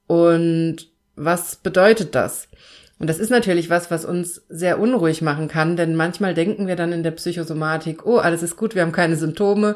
Und 0.06 0.90
was 1.16 1.56
bedeutet 1.56 2.14
das? 2.14 2.50
Und 3.00 3.10
das 3.10 3.20
ist 3.20 3.32
natürlich 3.32 3.70
was, 3.70 3.92
was 3.92 4.06
uns 4.06 4.44
sehr 4.50 4.80
unruhig 4.80 5.22
machen 5.22 5.48
kann, 5.48 5.76
denn 5.76 5.96
manchmal 5.96 6.34
denken 6.34 6.68
wir 6.68 6.76
dann 6.76 6.94
in 6.94 7.04
der 7.04 7.12
Psychosomatik, 7.12 8.06
oh, 8.06 8.18
alles 8.18 8.44
ist 8.44 8.56
gut, 8.56 8.76
wir 8.76 8.82
haben 8.82 8.92
keine 8.92 9.16
Symptome 9.16 9.76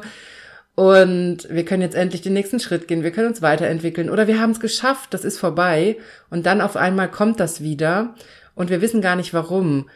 und 0.74 1.48
wir 1.50 1.64
können 1.64 1.82
jetzt 1.82 1.96
endlich 1.96 2.22
den 2.22 2.32
nächsten 2.32 2.60
Schritt 2.60 2.86
gehen, 2.86 3.02
wir 3.02 3.10
können 3.10 3.28
uns 3.28 3.42
weiterentwickeln 3.42 4.08
oder 4.08 4.28
wir 4.28 4.40
haben 4.40 4.52
es 4.52 4.60
geschafft, 4.60 5.12
das 5.12 5.24
ist 5.24 5.38
vorbei 5.38 5.98
und 6.30 6.46
dann 6.46 6.60
auf 6.60 6.76
einmal 6.76 7.10
kommt 7.10 7.40
das 7.40 7.60
wieder 7.60 8.14
und 8.54 8.70
wir 8.70 8.80
wissen 8.80 9.02
gar 9.02 9.16
nicht 9.16 9.34
warum. 9.34 9.88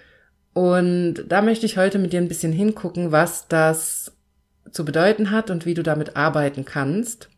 Und 0.55 1.25
da 1.29 1.41
möchte 1.41 1.67
ich 1.67 1.79
heute 1.79 1.99
mit 1.99 2.13
dir 2.13 2.21
ein 2.21 2.29
bisschen 2.29 2.53
hingucken, 2.53 3.13
was 3.13 3.49
das 3.49 4.13
zu 4.71 4.85
bedeuten 4.85 5.31
hat 5.31 5.51
und 5.51 5.67
wie 5.67 5.75
du 5.75 5.83
damit 5.83 6.17
arbeiten 6.17 6.65
kannst. 6.65 7.29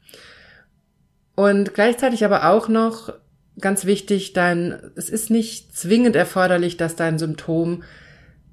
Und 1.36 1.74
gleichzeitig 1.74 2.24
aber 2.24 2.48
auch 2.48 2.68
noch 2.68 3.12
ganz 3.60 3.84
wichtig, 3.84 4.32
dein, 4.32 4.76
es 4.96 5.08
ist 5.08 5.30
nicht 5.30 5.76
zwingend 5.76 6.16
erforderlich, 6.16 6.76
dass 6.76 6.96
dein 6.96 7.18
Symptom 7.18 7.82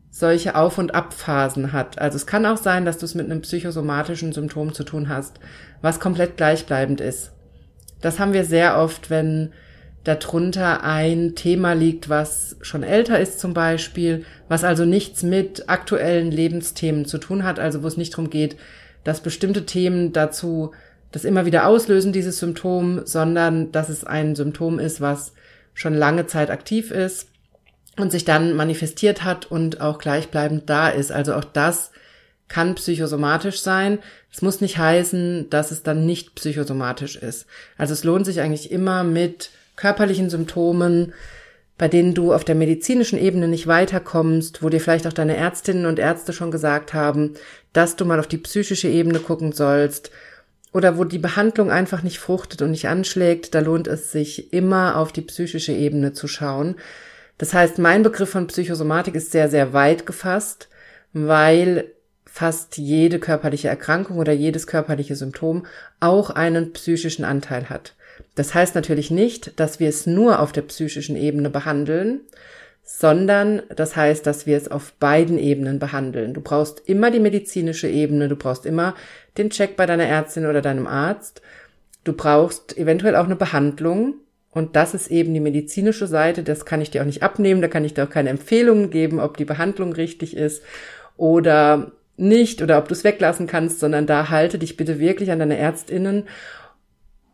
solche 0.09 0.55
Auf- 0.55 0.77
und 0.77 0.93
Abphasen 0.93 1.71
hat. 1.71 1.99
Also 1.99 2.17
es 2.17 2.27
kann 2.27 2.45
auch 2.45 2.57
sein, 2.57 2.85
dass 2.85 2.97
du 2.97 3.05
es 3.05 3.15
mit 3.15 3.25
einem 3.25 3.41
psychosomatischen 3.41 4.33
Symptom 4.33 4.73
zu 4.73 4.83
tun 4.83 5.07
hast, 5.09 5.39
was 5.81 5.99
komplett 5.99 6.37
gleichbleibend 6.37 6.99
ist. 6.99 7.31
Das 8.01 8.19
haben 8.19 8.33
wir 8.33 8.43
sehr 8.43 8.77
oft, 8.77 9.09
wenn 9.09 9.53
darunter 10.03 10.83
ein 10.83 11.35
Thema 11.35 11.73
liegt, 11.73 12.09
was 12.09 12.57
schon 12.61 12.83
älter 12.83 13.19
ist 13.19 13.39
zum 13.39 13.53
Beispiel, 13.53 14.25
was 14.49 14.63
also 14.63 14.83
nichts 14.83 15.23
mit 15.23 15.69
aktuellen 15.69 16.31
Lebensthemen 16.31 17.05
zu 17.05 17.19
tun 17.19 17.43
hat, 17.43 17.59
also 17.59 17.83
wo 17.83 17.87
es 17.87 17.97
nicht 17.97 18.13
darum 18.13 18.29
geht, 18.29 18.57
dass 19.03 19.21
bestimmte 19.21 19.65
Themen 19.65 20.11
dazu 20.11 20.71
das 21.11 21.25
immer 21.25 21.45
wieder 21.45 21.67
auslösen, 21.67 22.13
dieses 22.13 22.39
Symptom, 22.39 23.01
sondern 23.05 23.71
dass 23.71 23.89
es 23.89 24.03
ein 24.03 24.35
Symptom 24.35 24.79
ist, 24.79 25.01
was 25.01 25.33
schon 25.73 25.93
lange 25.93 26.27
Zeit 26.27 26.49
aktiv 26.49 26.91
ist 26.91 27.27
und 27.97 28.11
sich 28.11 28.25
dann 28.25 28.55
manifestiert 28.55 29.23
hat 29.23 29.45
und 29.45 29.81
auch 29.81 29.97
gleichbleibend 29.97 30.69
da 30.69 30.89
ist. 30.89 31.11
Also 31.11 31.33
auch 31.33 31.43
das 31.43 31.91
kann 32.47 32.75
psychosomatisch 32.75 33.61
sein. 33.61 33.99
Es 34.31 34.41
muss 34.41 34.61
nicht 34.61 34.77
heißen, 34.77 35.49
dass 35.49 35.71
es 35.71 35.83
dann 35.83 36.05
nicht 36.05 36.35
psychosomatisch 36.35 37.15
ist. 37.15 37.45
Also 37.77 37.93
es 37.93 38.03
lohnt 38.03 38.25
sich 38.25 38.41
eigentlich 38.41 38.71
immer 38.71 39.03
mit 39.03 39.51
körperlichen 39.75 40.29
Symptomen, 40.29 41.13
bei 41.77 41.87
denen 41.87 42.13
du 42.13 42.33
auf 42.33 42.43
der 42.43 42.55
medizinischen 42.55 43.17
Ebene 43.17 43.47
nicht 43.47 43.67
weiterkommst, 43.67 44.61
wo 44.61 44.69
dir 44.69 44.79
vielleicht 44.79 45.07
auch 45.07 45.13
deine 45.13 45.35
Ärztinnen 45.35 45.85
und 45.85 45.97
Ärzte 45.97 46.31
schon 46.31 46.51
gesagt 46.51 46.93
haben, 46.93 47.33
dass 47.73 47.95
du 47.95 48.05
mal 48.05 48.19
auf 48.19 48.27
die 48.27 48.37
psychische 48.37 48.87
Ebene 48.87 49.19
gucken 49.19 49.51
sollst 49.51 50.11
oder 50.73 50.97
wo 50.97 51.03
die 51.03 51.19
Behandlung 51.19 51.69
einfach 51.69 52.01
nicht 52.01 52.19
fruchtet 52.19 52.61
und 52.61 52.71
nicht 52.71 52.87
anschlägt, 52.87 53.53
da 53.53 53.59
lohnt 53.59 53.87
es 53.87 54.11
sich 54.11 54.53
immer 54.53 54.95
auf 54.97 55.11
die 55.11 55.21
psychische 55.21 55.73
Ebene 55.73 56.13
zu 56.13 56.27
schauen. 56.27 56.75
Das 57.37 57.53
heißt, 57.53 57.79
mein 57.79 58.03
Begriff 58.03 58.29
von 58.29 58.47
Psychosomatik 58.47 59.15
ist 59.15 59.31
sehr, 59.31 59.49
sehr 59.49 59.73
weit 59.73 60.05
gefasst, 60.05 60.69
weil 61.13 61.91
fast 62.25 62.77
jede 62.77 63.19
körperliche 63.19 63.67
Erkrankung 63.67 64.17
oder 64.17 64.31
jedes 64.31 64.65
körperliche 64.65 65.15
Symptom 65.17 65.65
auch 65.99 66.29
einen 66.29 66.71
psychischen 66.71 67.25
Anteil 67.25 67.69
hat. 67.69 67.95
Das 68.35 68.53
heißt 68.53 68.75
natürlich 68.75 69.11
nicht, 69.11 69.59
dass 69.59 69.79
wir 69.79 69.89
es 69.89 70.05
nur 70.05 70.39
auf 70.39 70.53
der 70.53 70.61
psychischen 70.61 71.17
Ebene 71.17 71.49
behandeln, 71.49 72.21
sondern 72.99 73.63
das 73.73 73.95
heißt, 73.95 74.27
dass 74.27 74.45
wir 74.45 74.57
es 74.57 74.69
auf 74.69 74.91
beiden 74.93 75.39
Ebenen 75.39 75.79
behandeln. 75.79 76.33
Du 76.33 76.41
brauchst 76.41 76.87
immer 76.87 77.09
die 77.09 77.19
medizinische 77.19 77.87
Ebene, 77.87 78.27
du 78.27 78.35
brauchst 78.35 78.65
immer 78.65 78.95
den 79.37 79.49
Check 79.49 79.77
bei 79.77 79.85
deiner 79.85 80.03
Ärztin 80.03 80.45
oder 80.45 80.61
deinem 80.61 80.87
Arzt, 80.87 81.41
du 82.03 82.13
brauchst 82.13 82.77
eventuell 82.77 83.15
auch 83.15 83.25
eine 83.25 83.37
Behandlung 83.37 84.15
und 84.51 84.75
das 84.75 84.93
ist 84.93 85.09
eben 85.09 85.33
die 85.33 85.39
medizinische 85.39 86.05
Seite, 86.05 86.43
das 86.43 86.65
kann 86.65 86.81
ich 86.81 86.91
dir 86.91 87.01
auch 87.01 87.05
nicht 87.05 87.23
abnehmen, 87.23 87.61
da 87.61 87.69
kann 87.69 87.85
ich 87.85 87.93
dir 87.93 88.03
auch 88.03 88.09
keine 88.09 88.29
Empfehlungen 88.29 88.89
geben, 88.89 89.19
ob 89.19 89.37
die 89.37 89.45
Behandlung 89.45 89.93
richtig 89.93 90.35
ist 90.35 90.61
oder 91.15 91.93
nicht 92.17 92.61
oder 92.61 92.77
ob 92.77 92.89
du 92.89 92.93
es 92.93 93.05
weglassen 93.05 93.47
kannst, 93.47 93.79
sondern 93.79 94.05
da 94.05 94.29
halte 94.29 94.59
dich 94.59 94.75
bitte 94.75 94.99
wirklich 94.99 95.31
an 95.31 95.39
deine 95.39 95.57
Ärztinnen. 95.57 96.25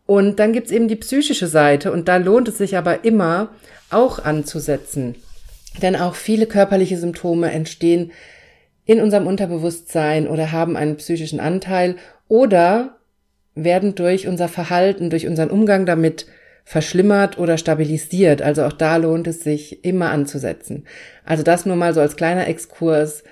Und 0.05 0.39
dann 0.39 0.53
gibt's 0.53 0.71
eben 0.71 0.87
die 0.87 0.95
psychische 0.95 1.47
Seite 1.47 1.91
und 1.91 2.07
da 2.07 2.17
lohnt 2.17 2.47
es 2.47 2.59
sich 2.59 2.77
aber 2.77 3.03
immer 3.03 3.49
auch 3.89 4.23
anzusetzen. 4.23 5.15
Denn 5.81 5.95
auch 5.95 6.15
viele 6.15 6.45
körperliche 6.45 6.97
Symptome 6.97 7.51
entstehen 7.51 8.11
in 8.85 9.01
unserem 9.01 9.27
Unterbewusstsein 9.27 10.27
oder 10.27 10.51
haben 10.51 10.77
einen 10.77 10.97
psychischen 10.97 11.39
Anteil 11.39 11.95
oder 12.27 12.97
werden 13.55 13.95
durch 13.95 14.27
unser 14.27 14.47
Verhalten, 14.47 15.09
durch 15.09 15.27
unseren 15.27 15.49
Umgang 15.49 15.85
damit 15.85 16.27
verschlimmert 16.63 17.37
oder 17.37 17.57
stabilisiert. 17.57 18.41
Also 18.41 18.63
auch 18.63 18.73
da 18.73 18.97
lohnt 18.97 19.27
es 19.27 19.41
sich 19.41 19.83
immer 19.83 20.11
anzusetzen. 20.11 20.85
Also 21.25 21.43
das 21.43 21.65
nur 21.65 21.75
mal 21.75 21.93
so 21.93 22.01
als 22.01 22.15
kleiner 22.15 22.47
Exkurs 22.47 23.23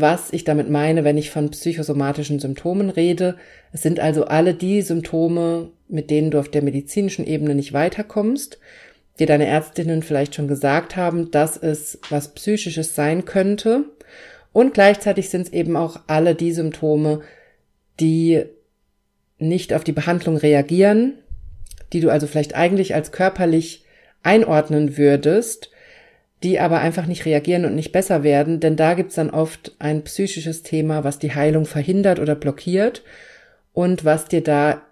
was 0.00 0.32
ich 0.32 0.44
damit 0.44 0.70
meine, 0.70 1.04
wenn 1.04 1.18
ich 1.18 1.30
von 1.30 1.50
psychosomatischen 1.50 2.38
Symptomen 2.38 2.88
rede. 2.88 3.36
Es 3.72 3.82
sind 3.82 4.00
also 4.00 4.24
alle 4.24 4.54
die 4.54 4.80
Symptome, 4.80 5.68
mit 5.88 6.10
denen 6.10 6.30
du 6.30 6.38
auf 6.38 6.48
der 6.48 6.62
medizinischen 6.62 7.26
Ebene 7.26 7.54
nicht 7.54 7.74
weiterkommst, 7.74 8.58
dir 9.22 9.26
deine 9.26 9.46
Ärztinnen 9.46 10.02
vielleicht 10.02 10.34
schon 10.34 10.48
gesagt 10.48 10.96
haben, 10.96 11.30
dass 11.30 11.56
es 11.56 11.98
was 12.10 12.34
Psychisches 12.34 12.94
sein 12.94 13.24
könnte. 13.24 13.84
Und 14.52 14.74
gleichzeitig 14.74 15.30
sind 15.30 15.42
es 15.46 15.52
eben 15.52 15.76
auch 15.76 16.00
alle 16.08 16.34
die 16.34 16.52
Symptome, 16.52 17.20
die 18.00 18.44
nicht 19.38 19.72
auf 19.72 19.84
die 19.84 19.92
Behandlung 19.92 20.36
reagieren, 20.36 21.14
die 21.92 22.00
du 22.00 22.10
also 22.10 22.26
vielleicht 22.26 22.54
eigentlich 22.54 22.94
als 22.94 23.12
körperlich 23.12 23.84
einordnen 24.22 24.96
würdest, 24.96 25.70
die 26.42 26.58
aber 26.58 26.80
einfach 26.80 27.06
nicht 27.06 27.24
reagieren 27.24 27.64
und 27.64 27.76
nicht 27.76 27.92
besser 27.92 28.24
werden, 28.24 28.58
denn 28.58 28.76
da 28.76 28.94
gibt's 28.94 29.14
dann 29.14 29.30
oft 29.30 29.76
ein 29.78 30.02
psychisches 30.02 30.62
Thema, 30.62 31.04
was 31.04 31.18
die 31.18 31.34
Heilung 31.34 31.66
verhindert 31.66 32.18
oder 32.18 32.34
blockiert 32.34 33.02
und 33.72 34.04
was 34.04 34.26
dir 34.26 34.42
da 34.42 34.82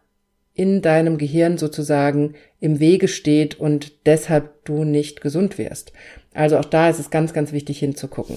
in 0.61 0.83
deinem 0.83 1.17
Gehirn 1.17 1.57
sozusagen 1.57 2.35
im 2.61 2.81
Wege 2.81 3.09
steht 3.09 3.59
und 3.59 4.05
deshalb 4.05 4.63
du 4.67 4.85
nicht 4.85 5.23
gesund 5.23 5.57
wirst. 5.57 5.95
Also 6.35 6.59
auch 6.59 6.67
da 6.67 6.91
ist 6.91 6.99
es 6.99 7.09
ganz, 7.09 7.33
ganz 7.33 7.53
wichtig 7.53 7.79
hinzugucken. 7.79 8.37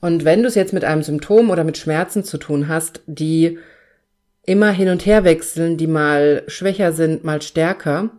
Und 0.00 0.24
wenn 0.24 0.42
du 0.42 0.48
es 0.48 0.56
jetzt 0.56 0.72
mit 0.72 0.82
einem 0.82 1.04
Symptom 1.04 1.50
oder 1.50 1.62
mit 1.62 1.78
Schmerzen 1.78 2.24
zu 2.24 2.36
tun 2.36 2.66
hast, 2.66 3.00
die 3.06 3.58
immer 4.42 4.72
hin 4.72 4.88
und 4.88 5.06
her 5.06 5.22
wechseln, 5.22 5.76
die 5.76 5.86
mal 5.86 6.42
schwächer 6.48 6.92
sind, 6.92 7.22
mal 7.22 7.40
stärker, 7.40 8.10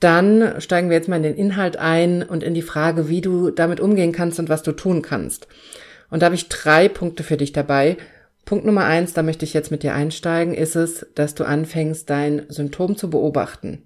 dann 0.00 0.60
steigen 0.60 0.90
wir 0.90 0.96
jetzt 0.96 1.08
mal 1.08 1.18
in 1.18 1.22
den 1.22 1.36
Inhalt 1.36 1.76
ein 1.76 2.24
und 2.24 2.42
in 2.42 2.54
die 2.54 2.62
Frage, 2.62 3.08
wie 3.08 3.20
du 3.20 3.52
damit 3.52 3.78
umgehen 3.78 4.10
kannst 4.10 4.40
und 4.40 4.48
was 4.48 4.64
du 4.64 4.72
tun 4.72 5.02
kannst. 5.02 5.46
Und 6.10 6.22
da 6.22 6.26
habe 6.26 6.34
ich 6.34 6.48
drei 6.48 6.88
Punkte 6.88 7.22
für 7.22 7.36
dich 7.36 7.52
dabei. 7.52 7.96
Punkt 8.48 8.64
Nummer 8.64 8.86
eins, 8.86 9.12
da 9.12 9.22
möchte 9.22 9.44
ich 9.44 9.52
jetzt 9.52 9.70
mit 9.70 9.82
dir 9.82 9.92
einsteigen, 9.92 10.54
ist 10.54 10.74
es, 10.74 11.06
dass 11.14 11.34
du 11.34 11.44
anfängst, 11.44 12.08
dein 12.08 12.46
Symptom 12.48 12.96
zu 12.96 13.10
beobachten. 13.10 13.82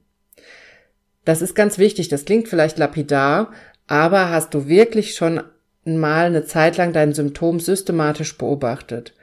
Das 1.25 1.43
ist 1.43 1.57
ganz 1.57 1.79
wichtig. 1.79 2.09
Das 2.11 2.27
klingt 2.27 2.47
vielleicht 2.47 2.79
lapidar, 2.79 3.51
aber 3.89 4.31
hast 4.31 4.55
du 4.55 4.69
wirklich 4.69 5.17
schon 5.17 5.41
mal 5.85 6.27
eine 6.27 6.45
Zeit 6.45 6.77
lang 6.77 6.93
dein 6.93 7.13
Symptom 7.13 7.59
systematisch 7.59 8.39
beobachtet? 8.39 9.15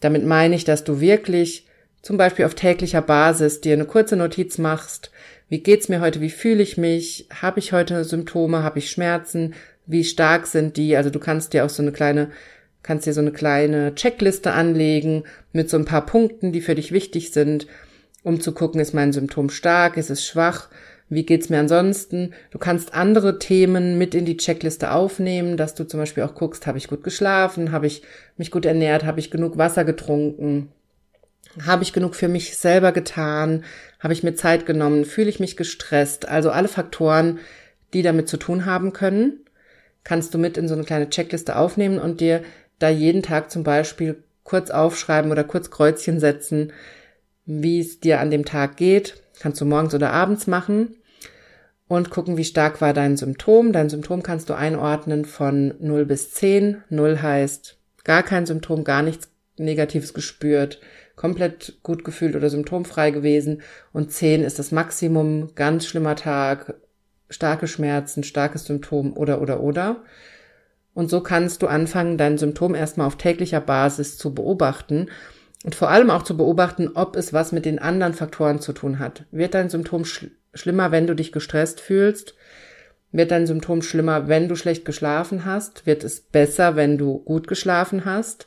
Damit 0.00 0.24
meine 0.24 0.54
ich, 0.54 0.64
dass 0.64 0.84
du 0.84 1.00
wirklich 1.00 1.66
zum 2.00 2.16
Beispiel 2.16 2.44
auf 2.44 2.54
täglicher 2.54 3.02
Basis 3.02 3.60
dir 3.60 3.72
eine 3.72 3.86
kurze 3.86 4.14
Notiz 4.14 4.58
machst, 4.58 5.10
wie 5.48 5.58
geht's 5.58 5.88
mir 5.88 6.00
heute? 6.00 6.20
Wie 6.20 6.30
fühle 6.30 6.62
ich 6.62 6.76
mich? 6.76 7.28
Habe 7.42 7.58
ich 7.58 7.72
heute 7.72 8.04
Symptome? 8.04 8.62
Habe 8.62 8.78
ich 8.78 8.92
Schmerzen? 8.92 9.54
Wie 9.86 10.04
stark 10.04 10.46
sind 10.46 10.76
die? 10.76 10.96
Also 10.96 11.10
du 11.10 11.18
kannst 11.18 11.52
dir 11.52 11.64
auch 11.64 11.70
so 11.70 11.82
eine 11.82 11.90
kleine, 11.90 12.30
kannst 12.84 13.06
dir 13.06 13.12
so 13.12 13.20
eine 13.20 13.32
kleine 13.32 13.96
Checkliste 13.96 14.52
anlegen 14.52 15.24
mit 15.52 15.68
so 15.68 15.76
ein 15.76 15.86
paar 15.86 16.06
Punkten, 16.06 16.52
die 16.52 16.60
für 16.60 16.76
dich 16.76 16.92
wichtig 16.92 17.32
sind, 17.32 17.66
um 18.22 18.40
zu 18.40 18.52
gucken, 18.52 18.80
ist 18.80 18.94
mein 18.94 19.12
Symptom 19.12 19.50
stark? 19.50 19.96
Ist 19.96 20.10
es 20.10 20.24
schwach? 20.24 20.68
Wie 21.08 21.26
geht's 21.26 21.48
mir 21.48 21.58
ansonsten? 21.58 22.32
Du 22.50 22.58
kannst 22.58 22.94
andere 22.94 23.38
Themen 23.38 23.98
mit 23.98 24.14
in 24.14 24.24
die 24.24 24.36
Checkliste 24.36 24.92
aufnehmen, 24.92 25.56
dass 25.56 25.74
du 25.74 25.84
zum 25.84 26.00
Beispiel 26.00 26.22
auch 26.22 26.34
guckst, 26.34 26.66
habe 26.66 26.78
ich 26.78 26.88
gut 26.88 27.02
geschlafen? 27.02 27.72
Habe 27.72 27.86
ich 27.86 28.02
mich 28.36 28.50
gut 28.50 28.64
ernährt? 28.64 29.04
Habe 29.04 29.20
ich 29.20 29.30
genug 29.30 29.58
Wasser 29.58 29.84
getrunken? 29.84 30.70
Habe 31.64 31.82
ich 31.82 31.92
genug 31.92 32.14
für 32.14 32.28
mich 32.28 32.56
selber 32.56 32.92
getan? 32.92 33.64
Habe 34.00 34.12
ich 34.12 34.22
mir 34.22 34.34
Zeit 34.34 34.66
genommen? 34.66 35.04
Fühle 35.04 35.28
ich 35.28 35.40
mich 35.40 35.56
gestresst? 35.56 36.28
Also 36.28 36.50
alle 36.50 36.68
Faktoren, 36.68 37.38
die 37.92 38.02
damit 38.02 38.28
zu 38.28 38.36
tun 38.36 38.66
haben 38.66 38.92
können, 38.92 39.40
kannst 40.02 40.34
du 40.34 40.38
mit 40.38 40.58
in 40.58 40.68
so 40.68 40.74
eine 40.74 40.84
kleine 40.84 41.10
Checkliste 41.10 41.56
aufnehmen 41.56 41.98
und 41.98 42.20
dir 42.20 42.42
da 42.78 42.88
jeden 42.88 43.22
Tag 43.22 43.50
zum 43.50 43.62
Beispiel 43.62 44.22
kurz 44.42 44.70
aufschreiben 44.70 45.30
oder 45.30 45.44
kurz 45.44 45.70
Kreuzchen 45.70 46.20
setzen, 46.20 46.72
wie 47.46 47.80
es 47.80 48.00
dir 48.00 48.20
an 48.20 48.30
dem 48.30 48.44
Tag 48.44 48.76
geht. 48.76 49.22
Kannst 49.40 49.60
du 49.60 49.64
morgens 49.64 49.94
oder 49.94 50.12
abends 50.12 50.46
machen 50.46 50.96
und 51.88 52.10
gucken, 52.10 52.36
wie 52.36 52.44
stark 52.44 52.80
war 52.80 52.92
dein 52.92 53.16
Symptom. 53.16 53.72
Dein 53.72 53.90
Symptom 53.90 54.22
kannst 54.22 54.48
du 54.50 54.54
einordnen 54.54 55.24
von 55.24 55.74
0 55.80 56.06
bis 56.06 56.32
10. 56.32 56.82
0 56.88 57.20
heißt 57.22 57.76
gar 58.04 58.22
kein 58.22 58.46
Symptom, 58.46 58.84
gar 58.84 59.02
nichts 59.02 59.28
Negatives 59.56 60.14
gespürt 60.14 60.80
komplett 61.16 61.78
gut 61.82 62.04
gefühlt 62.04 62.36
oder 62.36 62.50
symptomfrei 62.50 63.10
gewesen. 63.10 63.62
Und 63.92 64.12
zehn 64.12 64.42
ist 64.42 64.58
das 64.58 64.72
Maximum, 64.72 65.54
ganz 65.54 65.86
schlimmer 65.86 66.16
Tag, 66.16 66.74
starke 67.30 67.66
Schmerzen, 67.66 68.24
starkes 68.24 68.64
Symptom 68.64 69.16
oder 69.16 69.40
oder 69.40 69.60
oder. 69.60 70.02
Und 70.94 71.10
so 71.10 71.20
kannst 71.20 71.62
du 71.62 71.66
anfangen, 71.66 72.16
dein 72.16 72.38
Symptom 72.38 72.74
erstmal 72.74 73.06
auf 73.06 73.16
täglicher 73.16 73.60
Basis 73.60 74.16
zu 74.16 74.32
beobachten 74.32 75.08
und 75.64 75.74
vor 75.74 75.90
allem 75.90 76.10
auch 76.10 76.22
zu 76.22 76.36
beobachten, 76.36 76.90
ob 76.94 77.16
es 77.16 77.32
was 77.32 77.52
mit 77.52 77.64
den 77.64 77.78
anderen 77.78 78.14
Faktoren 78.14 78.60
zu 78.60 78.72
tun 78.72 78.98
hat. 78.98 79.24
Wird 79.30 79.54
dein 79.54 79.70
Symptom 79.70 80.04
sch 80.04 80.26
schlimmer, 80.52 80.92
wenn 80.92 81.08
du 81.08 81.14
dich 81.14 81.32
gestresst 81.32 81.80
fühlst? 81.80 82.34
Wird 83.10 83.30
dein 83.30 83.46
Symptom 83.46 83.82
schlimmer, 83.82 84.28
wenn 84.28 84.48
du 84.48 84.56
schlecht 84.56 84.84
geschlafen 84.84 85.44
hast? 85.44 85.86
Wird 85.86 86.04
es 86.04 86.20
besser, 86.20 86.76
wenn 86.76 86.96
du 86.98 87.18
gut 87.18 87.48
geschlafen 87.48 88.04
hast? 88.04 88.46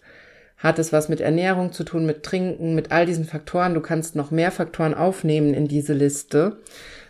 Hat 0.58 0.80
es 0.80 0.92
was 0.94 1.10
mit 1.10 1.22
Ernährung 1.22 1.72
zu 1.72 1.84
tun, 1.84 2.06
mit 2.06 2.24
Trinken, 2.24 2.76
mit 2.76 2.92
all 2.92 3.06
diesen 3.06 3.26
Faktoren? 3.26 3.74
Du 3.74 3.82
kannst 3.82 4.16
noch 4.16 4.32
mehr 4.32 4.52
Faktoren 4.52 4.94
aufnehmen 4.94 5.54
in 5.54 5.68
diese 5.68 5.94
Liste. 5.94 6.58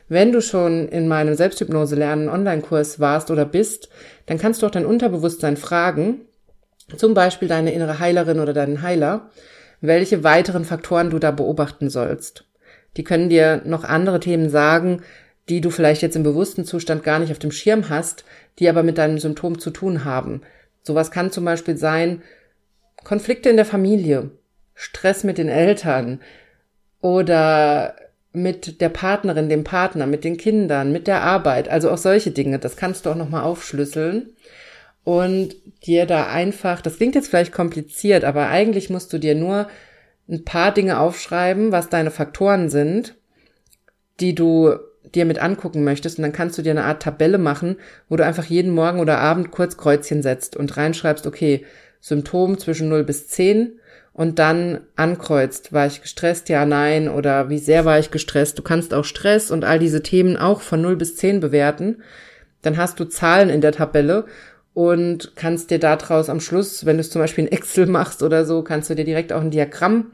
Wenn 0.09 0.31
du 0.31 0.41
schon 0.41 0.87
in 0.87 1.07
meinem 1.07 1.35
Selbsthypnose 1.35 1.95
lernen 1.95 2.29
Online-Kurs 2.29 2.99
warst 2.99 3.29
oder 3.29 3.45
bist, 3.45 3.89
dann 4.25 4.37
kannst 4.37 4.61
du 4.61 4.65
auch 4.65 4.71
dein 4.71 4.85
Unterbewusstsein 4.85 5.57
fragen, 5.57 6.21
zum 6.95 7.13
Beispiel 7.13 7.47
deine 7.47 7.73
innere 7.73 7.99
Heilerin 7.99 8.39
oder 8.39 8.53
deinen 8.53 8.81
Heiler, 8.81 9.29
welche 9.81 10.23
weiteren 10.23 10.63
Faktoren 10.63 11.09
du 11.09 11.19
da 11.19 11.31
beobachten 11.31 11.89
sollst. 11.89 12.45
Die 12.95 13.03
können 13.03 13.29
dir 13.29 13.61
noch 13.65 13.83
andere 13.83 14.19
Themen 14.19 14.49
sagen, 14.49 15.01
die 15.49 15.61
du 15.61 15.69
vielleicht 15.69 16.01
jetzt 16.01 16.15
im 16.15 16.23
bewussten 16.23 16.65
Zustand 16.65 17.03
gar 17.03 17.19
nicht 17.19 17.31
auf 17.31 17.39
dem 17.39 17.51
Schirm 17.51 17.89
hast, 17.89 18.23
die 18.59 18.69
aber 18.69 18.83
mit 18.83 18.97
deinem 18.97 19.19
Symptom 19.19 19.59
zu 19.59 19.69
tun 19.69 20.03
haben. 20.05 20.41
Sowas 20.81 21.11
kann 21.11 21.31
zum 21.31 21.45
Beispiel 21.45 21.77
sein, 21.77 22.21
Konflikte 23.03 23.49
in 23.49 23.55
der 23.55 23.65
Familie. 23.65 24.31
Stress 24.73 25.23
mit 25.23 25.37
den 25.37 25.49
Eltern 25.49 26.21
oder 27.01 27.95
mit 28.37 28.81
der 28.81 28.89
Partnerin, 28.89 29.49
dem 29.49 29.63
Partner, 29.63 30.05
mit 30.05 30.23
den 30.23 30.37
Kindern, 30.37 30.91
mit 30.91 31.07
der 31.07 31.21
Arbeit, 31.23 31.67
also 31.69 31.89
auch 31.89 31.97
solche 31.97 32.31
Dinge, 32.31 32.59
das 32.59 32.77
kannst 32.77 33.05
du 33.05 33.09
auch 33.09 33.15
nochmal 33.15 33.43
aufschlüsseln 33.43 34.33
und 35.03 35.55
dir 35.85 36.05
da 36.05 36.27
einfach, 36.27 36.81
das 36.81 36.97
klingt 36.97 37.15
jetzt 37.15 37.29
vielleicht 37.29 37.51
kompliziert, 37.51 38.23
aber 38.23 38.47
eigentlich 38.47 38.89
musst 38.89 39.11
du 39.11 39.17
dir 39.17 39.35
nur 39.35 39.67
ein 40.29 40.45
paar 40.45 40.73
Dinge 40.73 40.99
aufschreiben, 40.99 41.71
was 41.71 41.89
deine 41.89 42.11
Faktoren 42.11 42.69
sind, 42.69 43.15
die 44.19 44.35
du 44.35 44.75
dir 45.15 45.25
mit 45.25 45.39
angucken 45.39 45.83
möchtest 45.83 46.19
und 46.19 46.23
dann 46.23 46.33
kannst 46.33 46.57
du 46.57 46.61
dir 46.61 46.71
eine 46.71 46.83
Art 46.83 47.01
Tabelle 47.01 47.37
machen, 47.37 47.77
wo 48.09 48.17
du 48.17 48.25
einfach 48.25 48.45
jeden 48.45 48.71
Morgen 48.71 48.99
oder 48.99 49.19
Abend 49.19 49.51
kurz 49.51 49.77
Kreuzchen 49.77 50.21
setzt 50.21 50.55
und 50.55 50.75
reinschreibst, 50.75 51.25
okay, 51.25 51.65
Symptom 52.01 52.57
zwischen 52.57 52.89
0 52.89 53.03
bis 53.03 53.27
10 53.29 53.79
und 54.17 54.39
dann 54.39 54.79
ankreuzt, 54.95 55.73
war 55.73 55.85
ich 55.85 56.01
gestresst, 56.01 56.49
ja, 56.49 56.65
nein, 56.65 57.07
oder 57.07 57.49
wie 57.49 57.59
sehr 57.59 57.85
war 57.85 57.99
ich 57.99 58.09
gestresst. 58.09 58.57
Du 58.57 58.63
kannst 58.63 58.91
auch 58.95 59.05
Stress 59.05 59.51
und 59.51 59.63
all 59.63 59.77
diese 59.77 60.01
Themen 60.01 60.37
auch 60.37 60.61
von 60.61 60.81
0 60.81 60.95
bis 60.95 61.15
10 61.17 61.39
bewerten. 61.39 62.01
Dann 62.63 62.77
hast 62.77 62.99
du 62.99 63.05
Zahlen 63.05 63.51
in 63.51 63.61
der 63.61 63.73
Tabelle 63.73 64.25
und 64.73 65.33
kannst 65.35 65.69
dir 65.69 65.77
daraus 65.77 66.29
am 66.29 66.39
Schluss, 66.39 66.83
wenn 66.83 66.97
du 66.97 67.01
es 67.01 67.11
zum 67.11 67.21
Beispiel 67.21 67.45
in 67.45 67.51
Excel 67.51 67.85
machst 67.85 68.23
oder 68.23 68.43
so, 68.43 68.63
kannst 68.63 68.89
du 68.89 68.95
dir 68.95 69.05
direkt 69.05 69.31
auch 69.31 69.41
ein 69.41 69.51
Diagramm 69.51 70.11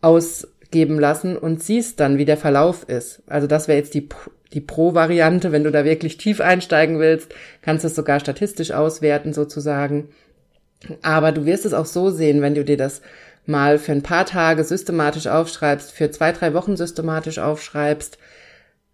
ausgeben 0.00 0.98
lassen 0.98 1.36
und 1.36 1.62
siehst 1.62 2.00
dann, 2.00 2.18
wie 2.18 2.24
der 2.24 2.36
Verlauf 2.36 2.82
ist. 2.88 3.22
Also 3.28 3.46
das 3.46 3.68
wäre 3.68 3.78
jetzt 3.78 3.94
die, 3.94 4.08
die 4.52 4.60
Pro-Variante. 4.60 5.52
Wenn 5.52 5.62
du 5.62 5.70
da 5.70 5.84
wirklich 5.84 6.18
tief 6.18 6.40
einsteigen 6.40 6.98
willst, 6.98 7.32
kannst 7.62 7.84
du 7.84 7.86
es 7.86 7.94
sogar 7.94 8.18
statistisch 8.18 8.72
auswerten 8.72 9.32
sozusagen. 9.32 10.08
Aber 11.02 11.32
du 11.32 11.44
wirst 11.44 11.66
es 11.66 11.74
auch 11.74 11.86
so 11.86 12.10
sehen, 12.10 12.42
wenn 12.42 12.54
du 12.54 12.64
dir 12.64 12.76
das 12.76 13.02
mal 13.46 13.78
für 13.78 13.92
ein 13.92 14.02
paar 14.02 14.26
Tage 14.26 14.64
systematisch 14.64 15.26
aufschreibst, 15.26 15.92
für 15.92 16.10
zwei, 16.10 16.32
drei 16.32 16.54
Wochen 16.54 16.76
systematisch 16.76 17.38
aufschreibst, 17.38 18.18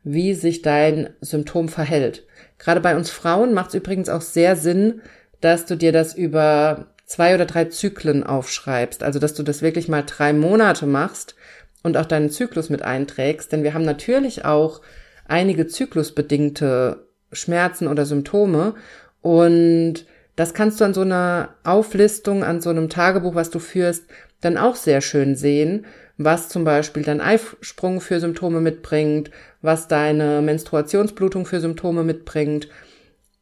wie 0.02 0.34
sich 0.34 0.62
dein 0.62 1.10
Symptom 1.20 1.68
verhält. 1.68 2.24
Gerade 2.58 2.80
bei 2.80 2.96
uns 2.96 3.10
Frauen 3.10 3.54
macht 3.54 3.70
es 3.70 3.74
übrigens 3.74 4.08
auch 4.08 4.20
sehr 4.20 4.56
Sinn, 4.56 5.02
dass 5.40 5.66
du 5.66 5.76
dir 5.76 5.92
das 5.92 6.14
über 6.14 6.94
zwei 7.06 7.34
oder 7.34 7.44
drei 7.44 7.66
Zyklen 7.66 8.24
aufschreibst. 8.24 9.02
Also, 9.02 9.18
dass 9.18 9.34
du 9.34 9.42
das 9.42 9.62
wirklich 9.62 9.88
mal 9.88 10.02
drei 10.02 10.32
Monate 10.32 10.86
machst 10.86 11.34
und 11.82 11.96
auch 11.96 12.06
deinen 12.06 12.30
Zyklus 12.30 12.70
mit 12.70 12.82
einträgst. 12.82 13.52
Denn 13.52 13.62
wir 13.62 13.74
haben 13.74 13.84
natürlich 13.84 14.44
auch 14.44 14.80
einige 15.26 15.66
zyklusbedingte 15.66 17.06
Schmerzen 17.32 17.88
oder 17.88 18.06
Symptome. 18.06 18.74
Und 19.20 20.06
das 20.36 20.54
kannst 20.54 20.80
du 20.80 20.84
an 20.84 20.94
so 20.94 21.00
einer 21.00 21.50
Auflistung, 21.64 22.44
an 22.44 22.60
so 22.60 22.70
einem 22.70 22.88
Tagebuch, 22.88 23.34
was 23.34 23.50
du 23.50 23.58
führst, 23.58 24.04
dann 24.40 24.58
auch 24.58 24.76
sehr 24.76 25.00
schön 25.00 25.34
sehen, 25.34 25.86
was 26.18 26.48
zum 26.48 26.64
Beispiel 26.64 27.02
dein 27.02 27.20
Eisprung 27.20 28.00
für 28.00 28.20
Symptome 28.20 28.60
mitbringt, 28.60 29.30
was 29.62 29.88
deine 29.88 30.42
Menstruationsblutung 30.42 31.46
für 31.46 31.60
Symptome 31.60 32.04
mitbringt 32.04 32.68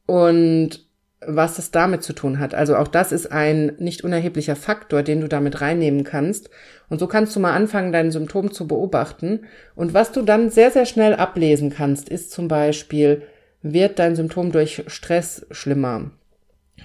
und 0.07 0.85
was 1.27 1.59
es 1.59 1.71
damit 1.71 2.03
zu 2.03 2.13
tun 2.13 2.39
hat. 2.39 2.55
Also 2.55 2.77
auch 2.77 2.89
das 2.89 3.11
ist 3.11 3.33
ein 3.33 3.77
nicht 3.79 4.05
unerheblicher 4.05 4.57
Faktor, 4.57 5.03
den 5.03 5.21
du 5.21 5.29
damit 5.29 5.61
reinnehmen 5.61 6.05
kannst. 6.05 6.51
Und 6.89 6.99
so 6.99 7.07
kannst 7.07 7.35
du 7.35 7.41
mal 7.41 7.55
anfangen, 7.55 7.93
dein 7.93 8.11
Symptom 8.11 8.53
zu 8.53 8.69
beobachten. 8.69 9.41
Und 9.75 9.95
was 9.95 10.13
du 10.13 10.23
dann 10.23 10.51
sehr, 10.51 10.71
sehr 10.71 10.87
schnell 10.87 11.15
ablesen 11.15 11.71
kannst, 11.71 12.09
ist 12.09 12.31
zum 12.31 12.49
Beispiel, 12.49 13.23
wird 13.63 13.99
dein 13.99 14.17
Symptom 14.17 14.53
durch 14.53 14.85
Stress 14.89 15.47
schlimmer? 15.51 16.11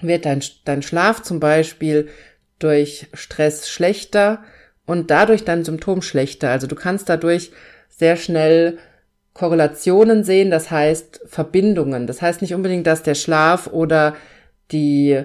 Wird 0.00 0.24
dein, 0.24 0.42
dein 0.64 0.82
Schlaf 0.82 1.22
zum 1.22 1.40
Beispiel 1.40 2.08
durch 2.58 3.08
Stress 3.14 3.68
schlechter 3.68 4.42
und 4.86 5.10
dadurch 5.10 5.44
dein 5.44 5.64
Symptom 5.64 6.02
schlechter? 6.02 6.50
Also 6.50 6.66
du 6.66 6.74
kannst 6.74 7.08
dadurch 7.08 7.52
sehr 7.88 8.16
schnell 8.16 8.78
Korrelationen 9.34 10.24
sehen, 10.24 10.50
das 10.50 10.70
heißt 10.70 11.22
Verbindungen. 11.26 12.06
Das 12.06 12.22
heißt 12.22 12.42
nicht 12.42 12.54
unbedingt, 12.54 12.86
dass 12.86 13.02
der 13.02 13.14
Schlaf 13.14 13.68
oder 13.68 14.16
die, 14.72 15.22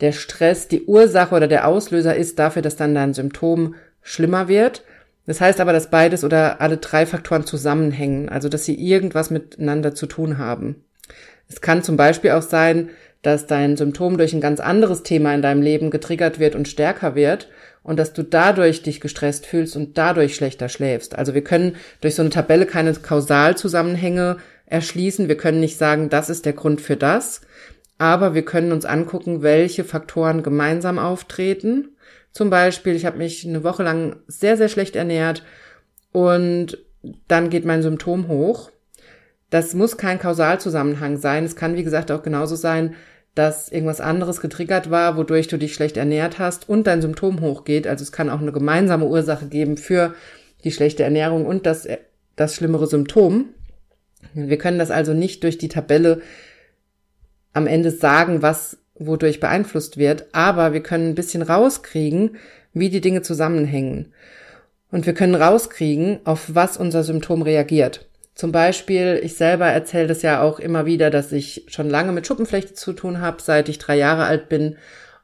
der 0.00 0.12
Stress 0.12 0.68
die 0.68 0.84
Ursache 0.84 1.34
oder 1.34 1.48
der 1.48 1.66
Auslöser 1.66 2.16
ist 2.16 2.38
dafür, 2.38 2.62
dass 2.62 2.76
dann 2.76 2.94
dein 2.94 3.14
Symptom 3.14 3.74
schlimmer 4.02 4.48
wird. 4.48 4.82
Das 5.26 5.40
heißt 5.40 5.60
aber, 5.60 5.72
dass 5.72 5.90
beides 5.90 6.24
oder 6.24 6.60
alle 6.60 6.76
drei 6.76 7.06
Faktoren 7.06 7.46
zusammenhängen, 7.46 8.28
also 8.28 8.48
dass 8.48 8.64
sie 8.64 8.74
irgendwas 8.74 9.30
miteinander 9.30 9.94
zu 9.94 10.06
tun 10.06 10.38
haben. 10.38 10.84
Es 11.48 11.60
kann 11.60 11.82
zum 11.82 11.96
Beispiel 11.96 12.32
auch 12.32 12.42
sein, 12.42 12.90
dass 13.24 13.46
dein 13.46 13.76
Symptom 13.76 14.18
durch 14.18 14.34
ein 14.34 14.40
ganz 14.40 14.60
anderes 14.60 15.02
Thema 15.02 15.34
in 15.34 15.42
deinem 15.42 15.62
Leben 15.62 15.90
getriggert 15.90 16.38
wird 16.38 16.54
und 16.54 16.68
stärker 16.68 17.14
wird 17.14 17.48
und 17.82 17.98
dass 17.98 18.12
du 18.12 18.22
dadurch 18.22 18.82
dich 18.82 19.00
gestresst 19.00 19.46
fühlst 19.46 19.76
und 19.76 19.96
dadurch 19.98 20.34
schlechter 20.34 20.68
schläfst. 20.68 21.16
Also 21.16 21.34
wir 21.34 21.42
können 21.42 21.76
durch 22.00 22.14
so 22.14 22.22
eine 22.22 22.30
Tabelle 22.30 22.66
keine 22.66 22.92
Kausalzusammenhänge 22.92 24.36
erschließen. 24.66 25.28
Wir 25.28 25.36
können 25.36 25.60
nicht 25.60 25.78
sagen, 25.78 26.10
das 26.10 26.30
ist 26.30 26.44
der 26.44 26.52
Grund 26.52 26.80
für 26.80 26.96
das, 26.96 27.40
aber 27.98 28.34
wir 28.34 28.44
können 28.44 28.72
uns 28.72 28.84
angucken, 28.84 29.42
welche 29.42 29.84
Faktoren 29.84 30.42
gemeinsam 30.42 30.98
auftreten. 30.98 31.96
Zum 32.32 32.50
Beispiel, 32.50 32.94
ich 32.94 33.06
habe 33.06 33.18
mich 33.18 33.46
eine 33.46 33.64
Woche 33.64 33.82
lang 33.82 34.16
sehr, 34.26 34.56
sehr 34.56 34.68
schlecht 34.68 34.96
ernährt 34.96 35.44
und 36.12 36.78
dann 37.28 37.50
geht 37.50 37.64
mein 37.64 37.82
Symptom 37.82 38.28
hoch. 38.28 38.70
Das 39.50 39.74
muss 39.74 39.96
kein 39.96 40.18
Kausalzusammenhang 40.18 41.16
sein. 41.16 41.44
Es 41.44 41.56
kann, 41.56 41.76
wie 41.76 41.84
gesagt, 41.84 42.10
auch 42.10 42.22
genauso 42.22 42.56
sein, 42.56 42.94
dass 43.34 43.68
irgendwas 43.68 44.00
anderes 44.00 44.40
getriggert 44.40 44.90
war, 44.90 45.16
wodurch 45.16 45.48
du 45.48 45.58
dich 45.58 45.74
schlecht 45.74 45.96
ernährt 45.96 46.38
hast 46.38 46.68
und 46.68 46.86
dein 46.86 47.02
Symptom 47.02 47.40
hochgeht. 47.40 47.86
Also 47.86 48.02
es 48.02 48.12
kann 48.12 48.30
auch 48.30 48.40
eine 48.40 48.52
gemeinsame 48.52 49.06
Ursache 49.06 49.46
geben 49.46 49.76
für 49.76 50.14
die 50.62 50.70
schlechte 50.70 51.02
Ernährung 51.02 51.44
und 51.44 51.66
das, 51.66 51.88
das 52.36 52.54
schlimmere 52.54 52.86
Symptom. 52.86 53.46
Wir 54.32 54.58
können 54.58 54.78
das 54.78 54.90
also 54.90 55.12
nicht 55.12 55.42
durch 55.42 55.58
die 55.58 55.68
Tabelle 55.68 56.22
am 57.52 57.66
Ende 57.66 57.90
sagen, 57.90 58.42
was 58.42 58.78
wodurch 58.94 59.40
beeinflusst 59.40 59.98
wird, 59.98 60.26
aber 60.32 60.72
wir 60.72 60.82
können 60.82 61.10
ein 61.10 61.14
bisschen 61.14 61.42
rauskriegen, 61.42 62.36
wie 62.72 62.90
die 62.90 63.00
Dinge 63.00 63.22
zusammenhängen. 63.22 64.12
Und 64.90 65.06
wir 65.06 65.14
können 65.14 65.34
rauskriegen, 65.34 66.20
auf 66.24 66.54
was 66.54 66.76
unser 66.76 67.02
Symptom 67.02 67.42
reagiert. 67.42 68.06
Zum 68.34 68.50
Beispiel, 68.50 69.20
ich 69.22 69.36
selber 69.36 69.66
erzähle 69.66 70.08
das 70.08 70.22
ja 70.22 70.42
auch 70.42 70.58
immer 70.58 70.86
wieder, 70.86 71.10
dass 71.10 71.30
ich 71.30 71.66
schon 71.68 71.88
lange 71.88 72.12
mit 72.12 72.26
Schuppenflechte 72.26 72.74
zu 72.74 72.92
tun 72.92 73.20
habe, 73.20 73.40
seit 73.40 73.68
ich 73.68 73.78
drei 73.78 73.96
Jahre 73.96 74.24
alt 74.24 74.48
bin. 74.48 74.76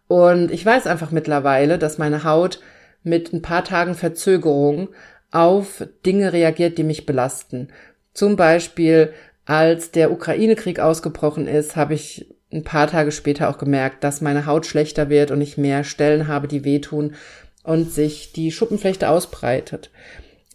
Und 0.06 0.52
ich 0.52 0.64
weiß 0.64 0.86
einfach 0.86 1.10
mittlerweile, 1.10 1.78
dass 1.78 1.98
meine 1.98 2.24
Haut 2.24 2.60
mit 3.02 3.32
ein 3.32 3.42
paar 3.42 3.64
Tagen 3.64 3.94
Verzögerung 3.94 4.90
auf 5.32 5.86
Dinge 6.06 6.32
reagiert, 6.32 6.78
die 6.78 6.84
mich 6.84 7.06
belasten. 7.06 7.68
Zum 8.14 8.36
Beispiel, 8.36 9.12
als 9.44 9.90
der 9.90 10.12
Ukraine-Krieg 10.12 10.78
ausgebrochen 10.78 11.48
ist, 11.48 11.74
habe 11.74 11.94
ich 11.94 12.26
ein 12.52 12.64
paar 12.64 12.88
Tage 12.88 13.12
später 13.12 13.48
auch 13.48 13.58
gemerkt, 13.58 14.04
dass 14.04 14.20
meine 14.20 14.46
Haut 14.46 14.66
schlechter 14.66 15.08
wird 15.08 15.30
und 15.30 15.40
ich 15.40 15.56
mehr 15.56 15.84
Stellen 15.84 16.28
habe, 16.28 16.48
die 16.48 16.64
wehtun 16.64 17.14
und 17.62 17.90
sich 17.90 18.32
die 18.32 18.50
Schuppenflechte 18.50 19.08
ausbreitet. 19.08 19.90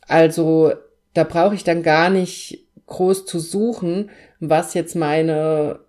Also 0.07 0.73
da 1.15 1.23
brauche 1.23 1.55
ich 1.55 1.63
dann 1.63 1.81
gar 1.81 2.11
nicht 2.11 2.67
groß 2.85 3.25
zu 3.25 3.39
suchen, 3.39 4.11
was 4.39 4.75
jetzt 4.75 4.95
meine 4.95 5.79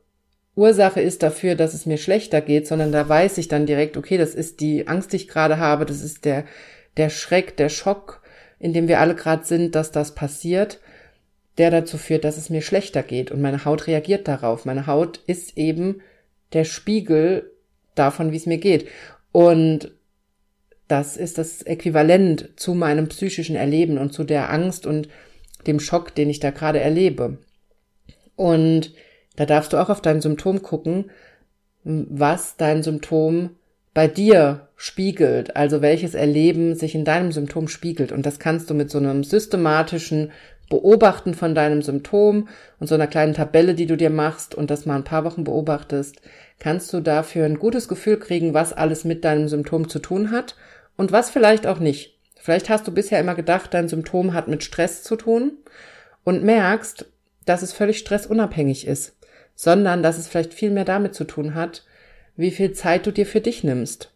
Ursache 0.55 1.03
ist 1.03 1.23
dafür, 1.23 1.57
dass 1.57 1.75
es 1.75 1.85
mir 1.85 1.99
schlechter 1.99 2.41
geht, 2.41 2.67
sondern 2.67 2.93
da 2.93 3.07
weiß 3.07 3.37
ich 3.37 3.49
dann 3.49 3.67
direkt, 3.67 3.99
okay, 3.99 4.17
das 4.17 4.35
ist 4.35 4.61
die 4.61 4.89
Angst, 4.89 5.13
die 5.13 5.17
ich 5.17 5.29
gerade 5.29 5.59
habe, 5.59 5.85
das 5.85 6.01
ist 6.01 6.25
der, 6.25 6.45
der 6.97 7.11
Schreck, 7.11 7.57
der 7.59 7.69
Schock, 7.69 8.23
in 8.59 8.73
dem 8.73 8.89
wir 8.89 9.01
alle 9.01 9.15
gerade 9.15 9.45
sind, 9.45 9.75
dass 9.75 9.91
das 9.91 10.15
passiert, 10.15 10.81
der 11.59 11.71
dazu 11.71 11.99
führt, 11.99 12.25
dass 12.25 12.39
es 12.39 12.49
mir 12.49 12.63
schlechter 12.63 13.03
geht 13.03 13.31
und 13.31 13.43
meine 13.43 13.65
Haut 13.65 13.89
reagiert 13.89 14.29
darauf. 14.29 14.65
Meine 14.65 14.87
Haut 14.87 15.21
ist 15.27 15.59
eben 15.59 16.01
der 16.53 16.65
Spiegel 16.65 17.51
davon, 17.95 18.31
wie 18.31 18.37
es 18.37 18.47
mir 18.47 18.59
geht. 18.59 18.89
Und 19.33 19.91
das 20.89 21.17
ist 21.17 21.39
das 21.39 21.63
Äquivalent 21.63 22.51
zu 22.57 22.75
meinem 22.75 23.09
psychischen 23.09 23.57
Erleben 23.57 23.99
und 23.99 24.13
zu 24.13 24.25
der 24.25 24.51
Angst 24.51 24.87
und 24.87 25.09
dem 25.67 25.81
Schock, 25.81 26.15
den 26.15 26.31
ich 26.31 26.41
da 26.41 26.51
gerade 26.51 26.81
erlebe. 26.81 27.39
Und 28.37 28.93
da 29.35 29.47
darfst 29.47 29.73
du 29.73 29.79
auch 29.79 29.91
auf 29.91 30.01
dein 30.01 30.21
Symptom 30.21 30.63
gucken, 30.63 31.11
was 31.83 32.57
dein 32.57 32.83
Symptom 32.83 33.51
bei 33.95 34.09
dir 34.09 34.69
spiegelt, 34.77 35.57
also 35.57 35.81
welches 35.81 36.15
Erleben 36.15 36.75
sich 36.75 36.95
in 36.95 37.05
deinem 37.05 37.33
Symptom 37.33 37.67
spiegelt. 37.67 38.13
Und 38.13 38.27
das 38.27 38.39
kannst 38.39 38.69
du 38.71 38.75
mit 38.75 38.91
so 38.91 38.99
einem 38.99 39.25
systematischen 39.25 40.33
Beobachten 40.69 41.35
von 41.35 41.55
deinem 41.55 41.81
Symptom 41.83 42.49
und 42.79 42.89
so 42.89 42.95
einer 42.95 43.07
kleinen 43.07 43.35
Tabelle, 43.35 43.75
die 43.75 43.87
du 43.87 43.97
dir 43.97 44.11
machst 44.11 44.55
und 44.55 44.71
das 44.71 44.85
mal 44.85 44.97
ein 44.97 45.05
paar 45.05 45.25
Wochen 45.25 45.45
beobachtest, 45.45 46.21
kannst 46.59 46.93
du 46.93 47.01
dafür 47.01 47.47
ein 47.47 47.59
gutes 47.59 47.89
Gefühl 47.89 48.19
kriegen, 48.19 48.53
was 48.53 48.73
alles 48.73 49.05
mit 49.05 49.25
deinem 49.25 49.49
Symptom 49.49 49.89
zu 49.89 49.99
tun 49.99 50.31
hat 50.31 50.57
und 50.97 51.13
was 51.13 51.31
vielleicht 51.31 51.67
auch 51.67 51.79
nicht. 51.79 52.19
Vielleicht 52.39 52.69
hast 52.69 52.87
du 52.87 52.93
bisher 52.93 53.21
immer 53.21 53.35
gedacht, 53.35 53.75
dein 53.75 53.89
Symptom 53.89 54.33
hat 54.33 54.49
mit 54.49 54.63
Stress 54.63 55.03
zu 55.03 55.17
tun 55.17 55.59
und 56.25 56.45
merkst, 56.45 57.07
dass 57.45 57.63
es 57.63 57.73
völlig 57.73 57.99
stressunabhängig 57.99 58.87
ist, 58.87 59.17
sondern 59.55 60.03
dass 60.03 60.19
es 60.19 60.29
vielleicht 60.29 60.55
viel 60.55 60.71
mehr 60.71 60.85
damit 60.85 61.15
zu 61.15 61.25
tun 61.25 61.55
hat, 61.55 61.85
wie 62.37 62.51
viel 62.51 62.73
Zeit 62.73 63.07
du 63.07 63.13
dir 63.13 63.27
für 63.27 63.41
dich 63.41 63.65
nimmst. 63.65 64.13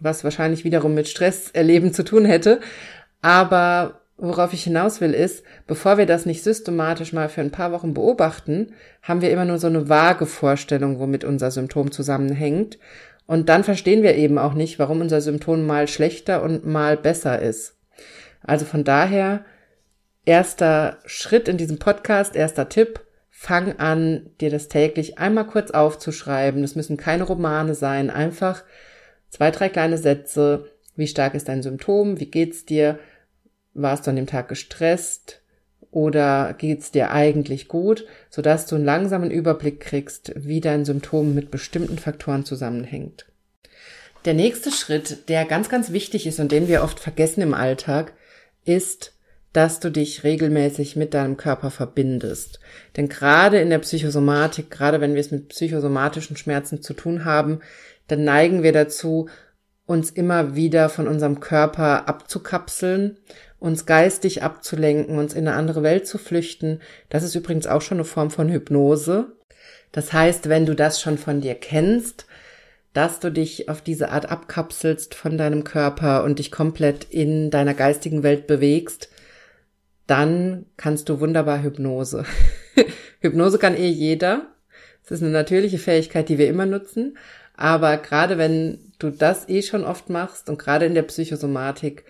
was 0.00 0.24
wahrscheinlich 0.24 0.64
wiederum 0.64 0.94
mit 0.94 1.08
Stress 1.08 1.50
erleben 1.50 1.92
zu 1.92 2.02
tun 2.02 2.24
hätte. 2.24 2.60
Aber 3.20 4.00
worauf 4.16 4.52
ich 4.52 4.64
hinaus 4.64 5.00
will, 5.00 5.14
ist, 5.14 5.44
bevor 5.66 5.98
wir 5.98 6.06
das 6.06 6.26
nicht 6.26 6.42
systematisch 6.42 7.12
mal 7.12 7.28
für 7.28 7.40
ein 7.40 7.50
paar 7.50 7.72
Wochen 7.72 7.94
beobachten, 7.94 8.72
haben 9.02 9.20
wir 9.20 9.30
immer 9.30 9.44
nur 9.44 9.58
so 9.58 9.66
eine 9.66 9.88
vage 9.88 10.26
Vorstellung, 10.26 10.98
womit 10.98 11.24
unser 11.24 11.50
Symptom 11.50 11.92
zusammenhängt. 11.92 12.78
Und 13.32 13.48
dann 13.48 13.64
verstehen 13.64 14.02
wir 14.02 14.14
eben 14.16 14.36
auch 14.36 14.52
nicht, 14.52 14.78
warum 14.78 15.00
unser 15.00 15.22
Symptom 15.22 15.66
mal 15.66 15.88
schlechter 15.88 16.42
und 16.42 16.66
mal 16.66 16.98
besser 16.98 17.40
ist. 17.40 17.78
Also 18.42 18.66
von 18.66 18.84
daher, 18.84 19.46
erster 20.26 20.98
Schritt 21.06 21.48
in 21.48 21.56
diesem 21.56 21.78
Podcast, 21.78 22.36
erster 22.36 22.68
Tipp, 22.68 23.00
fang 23.30 23.78
an, 23.78 24.28
dir 24.42 24.50
das 24.50 24.68
täglich 24.68 25.18
einmal 25.18 25.46
kurz 25.46 25.70
aufzuschreiben. 25.70 26.60
Das 26.60 26.76
müssen 26.76 26.98
keine 26.98 27.22
Romane 27.22 27.74
sein, 27.74 28.10
einfach 28.10 28.64
zwei, 29.30 29.50
drei 29.50 29.70
kleine 29.70 29.96
Sätze. 29.96 30.68
Wie 30.94 31.06
stark 31.06 31.32
ist 31.32 31.48
dein 31.48 31.62
Symptom? 31.62 32.20
Wie 32.20 32.30
geht's 32.30 32.66
dir? 32.66 32.98
Warst 33.72 34.06
du 34.06 34.10
an 34.10 34.16
dem 34.16 34.26
Tag 34.26 34.48
gestresst? 34.48 35.41
Oder 35.92 36.54
geht's 36.56 36.90
dir 36.90 37.12
eigentlich 37.12 37.68
gut, 37.68 38.06
sodass 38.30 38.66
du 38.66 38.74
einen 38.74 38.84
langsamen 38.84 39.30
Überblick 39.30 39.78
kriegst, 39.78 40.32
wie 40.34 40.60
dein 40.60 40.86
Symptom 40.86 41.34
mit 41.34 41.50
bestimmten 41.50 41.98
Faktoren 41.98 42.46
zusammenhängt. 42.46 43.26
Der 44.24 44.32
nächste 44.34 44.70
Schritt, 44.70 45.28
der 45.28 45.44
ganz, 45.44 45.68
ganz 45.68 45.92
wichtig 45.92 46.26
ist 46.26 46.40
und 46.40 46.50
den 46.50 46.66
wir 46.66 46.82
oft 46.82 46.98
vergessen 46.98 47.42
im 47.42 47.52
Alltag, 47.52 48.14
ist, 48.64 49.12
dass 49.52 49.80
du 49.80 49.90
dich 49.90 50.24
regelmäßig 50.24 50.96
mit 50.96 51.12
deinem 51.12 51.36
Körper 51.36 51.70
verbindest. 51.70 52.58
Denn 52.96 53.10
gerade 53.10 53.60
in 53.60 53.68
der 53.68 53.80
Psychosomatik, 53.80 54.70
gerade 54.70 55.02
wenn 55.02 55.12
wir 55.12 55.20
es 55.20 55.30
mit 55.30 55.48
psychosomatischen 55.48 56.38
Schmerzen 56.38 56.80
zu 56.80 56.94
tun 56.94 57.26
haben, 57.26 57.60
dann 58.08 58.24
neigen 58.24 58.62
wir 58.62 58.72
dazu, 58.72 59.28
uns 59.92 60.10
immer 60.10 60.56
wieder 60.56 60.88
von 60.88 61.06
unserem 61.06 61.40
Körper 61.40 62.08
abzukapseln 62.08 63.18
uns 63.62 63.86
geistig 63.86 64.42
abzulenken, 64.42 65.18
uns 65.18 65.34
in 65.34 65.46
eine 65.46 65.56
andere 65.56 65.84
Welt 65.84 66.08
zu 66.08 66.18
flüchten. 66.18 66.80
Das 67.10 67.22
ist 67.22 67.36
übrigens 67.36 67.68
auch 67.68 67.80
schon 67.80 67.98
eine 67.98 68.04
Form 68.04 68.32
von 68.32 68.48
Hypnose. 68.48 69.36
Das 69.92 70.12
heißt, 70.12 70.48
wenn 70.48 70.66
du 70.66 70.74
das 70.74 71.00
schon 71.00 71.16
von 71.16 71.40
dir 71.40 71.54
kennst, 71.54 72.26
dass 72.92 73.20
du 73.20 73.30
dich 73.30 73.68
auf 73.68 73.80
diese 73.80 74.10
Art 74.10 74.28
abkapselst 74.28 75.14
von 75.14 75.38
deinem 75.38 75.62
Körper 75.62 76.24
und 76.24 76.40
dich 76.40 76.50
komplett 76.50 77.04
in 77.04 77.50
deiner 77.50 77.74
geistigen 77.74 78.24
Welt 78.24 78.48
bewegst, 78.48 79.10
dann 80.08 80.66
kannst 80.76 81.08
du 81.08 81.20
wunderbar 81.20 81.62
Hypnose. 81.62 82.24
Hypnose 83.20 83.58
kann 83.58 83.76
eh 83.76 83.88
jeder. 83.88 84.48
Es 85.04 85.12
ist 85.12 85.22
eine 85.22 85.30
natürliche 85.30 85.78
Fähigkeit, 85.78 86.28
die 86.28 86.38
wir 86.38 86.48
immer 86.48 86.66
nutzen. 86.66 87.16
Aber 87.56 87.96
gerade 87.98 88.38
wenn 88.38 88.91
du 89.02 89.10
das 89.10 89.48
eh 89.48 89.62
schon 89.62 89.84
oft 89.84 90.10
machst 90.10 90.48
und 90.48 90.58
gerade 90.58 90.86
in 90.86 90.94
der 90.94 91.02
Psychosomatik, 91.02 92.04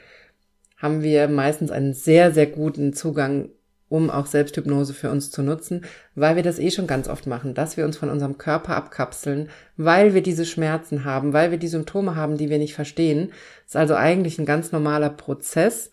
haben 0.82 1.02
wir 1.02 1.28
meistens 1.28 1.70
einen 1.70 1.94
sehr, 1.94 2.32
sehr 2.32 2.46
guten 2.46 2.92
Zugang, 2.92 3.50
um 3.88 4.10
auch 4.10 4.26
Selbsthypnose 4.26 4.94
für 4.94 5.10
uns 5.10 5.30
zu 5.30 5.42
nutzen, 5.42 5.84
weil 6.16 6.34
wir 6.34 6.42
das 6.42 6.58
eh 6.58 6.70
schon 6.70 6.88
ganz 6.88 7.08
oft 7.08 7.26
machen, 7.26 7.54
dass 7.54 7.76
wir 7.76 7.84
uns 7.84 7.96
von 7.96 8.10
unserem 8.10 8.36
Körper 8.36 8.74
abkapseln, 8.74 9.48
weil 9.76 10.12
wir 10.12 10.22
diese 10.22 10.44
Schmerzen 10.44 11.04
haben, 11.04 11.32
weil 11.32 11.52
wir 11.52 11.58
die 11.58 11.68
Symptome 11.68 12.16
haben, 12.16 12.36
die 12.36 12.50
wir 12.50 12.58
nicht 12.58 12.74
verstehen. 12.74 13.28
Das 13.64 13.74
ist 13.74 13.76
also 13.76 13.94
eigentlich 13.94 14.38
ein 14.38 14.46
ganz 14.46 14.72
normaler 14.72 15.10
Prozess, 15.10 15.90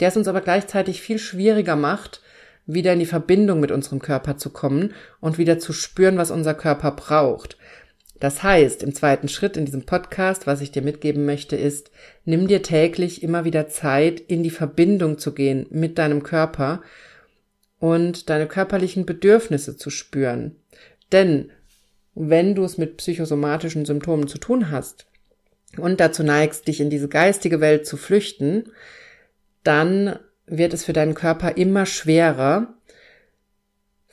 der 0.00 0.08
es 0.08 0.16
uns 0.16 0.28
aber 0.28 0.42
gleichzeitig 0.42 1.00
viel 1.00 1.18
schwieriger 1.18 1.76
macht, 1.76 2.20
wieder 2.66 2.92
in 2.92 2.98
die 2.98 3.06
Verbindung 3.06 3.60
mit 3.60 3.70
unserem 3.70 4.02
Körper 4.02 4.36
zu 4.36 4.50
kommen 4.50 4.92
und 5.20 5.38
wieder 5.38 5.58
zu 5.58 5.72
spüren, 5.72 6.18
was 6.18 6.30
unser 6.30 6.52
Körper 6.52 6.90
braucht. 6.90 7.56
Das 8.20 8.42
heißt, 8.42 8.82
im 8.82 8.94
zweiten 8.94 9.28
Schritt 9.28 9.56
in 9.56 9.66
diesem 9.66 9.84
Podcast, 9.84 10.46
was 10.46 10.60
ich 10.60 10.70
dir 10.70 10.82
mitgeben 10.82 11.26
möchte, 11.26 11.56
ist, 11.56 11.90
nimm 12.24 12.48
dir 12.48 12.62
täglich 12.62 13.22
immer 13.22 13.44
wieder 13.44 13.68
Zeit, 13.68 14.20
in 14.20 14.42
die 14.42 14.50
Verbindung 14.50 15.18
zu 15.18 15.34
gehen 15.34 15.66
mit 15.70 15.98
deinem 15.98 16.22
Körper 16.22 16.82
und 17.78 18.30
deine 18.30 18.46
körperlichen 18.46 19.04
Bedürfnisse 19.04 19.76
zu 19.76 19.90
spüren. 19.90 20.56
Denn 21.12 21.50
wenn 22.14 22.54
du 22.54 22.64
es 22.64 22.78
mit 22.78 22.96
psychosomatischen 22.96 23.84
Symptomen 23.84 24.26
zu 24.26 24.38
tun 24.38 24.70
hast 24.70 25.06
und 25.76 26.00
dazu 26.00 26.22
neigst, 26.22 26.66
dich 26.66 26.80
in 26.80 26.88
diese 26.88 27.08
geistige 27.08 27.60
Welt 27.60 27.86
zu 27.86 27.98
flüchten, 27.98 28.72
dann 29.62 30.18
wird 30.46 30.72
es 30.72 30.84
für 30.84 30.94
deinen 30.94 31.14
Körper 31.14 31.56
immer 31.58 31.84
schwerer, 31.84 32.75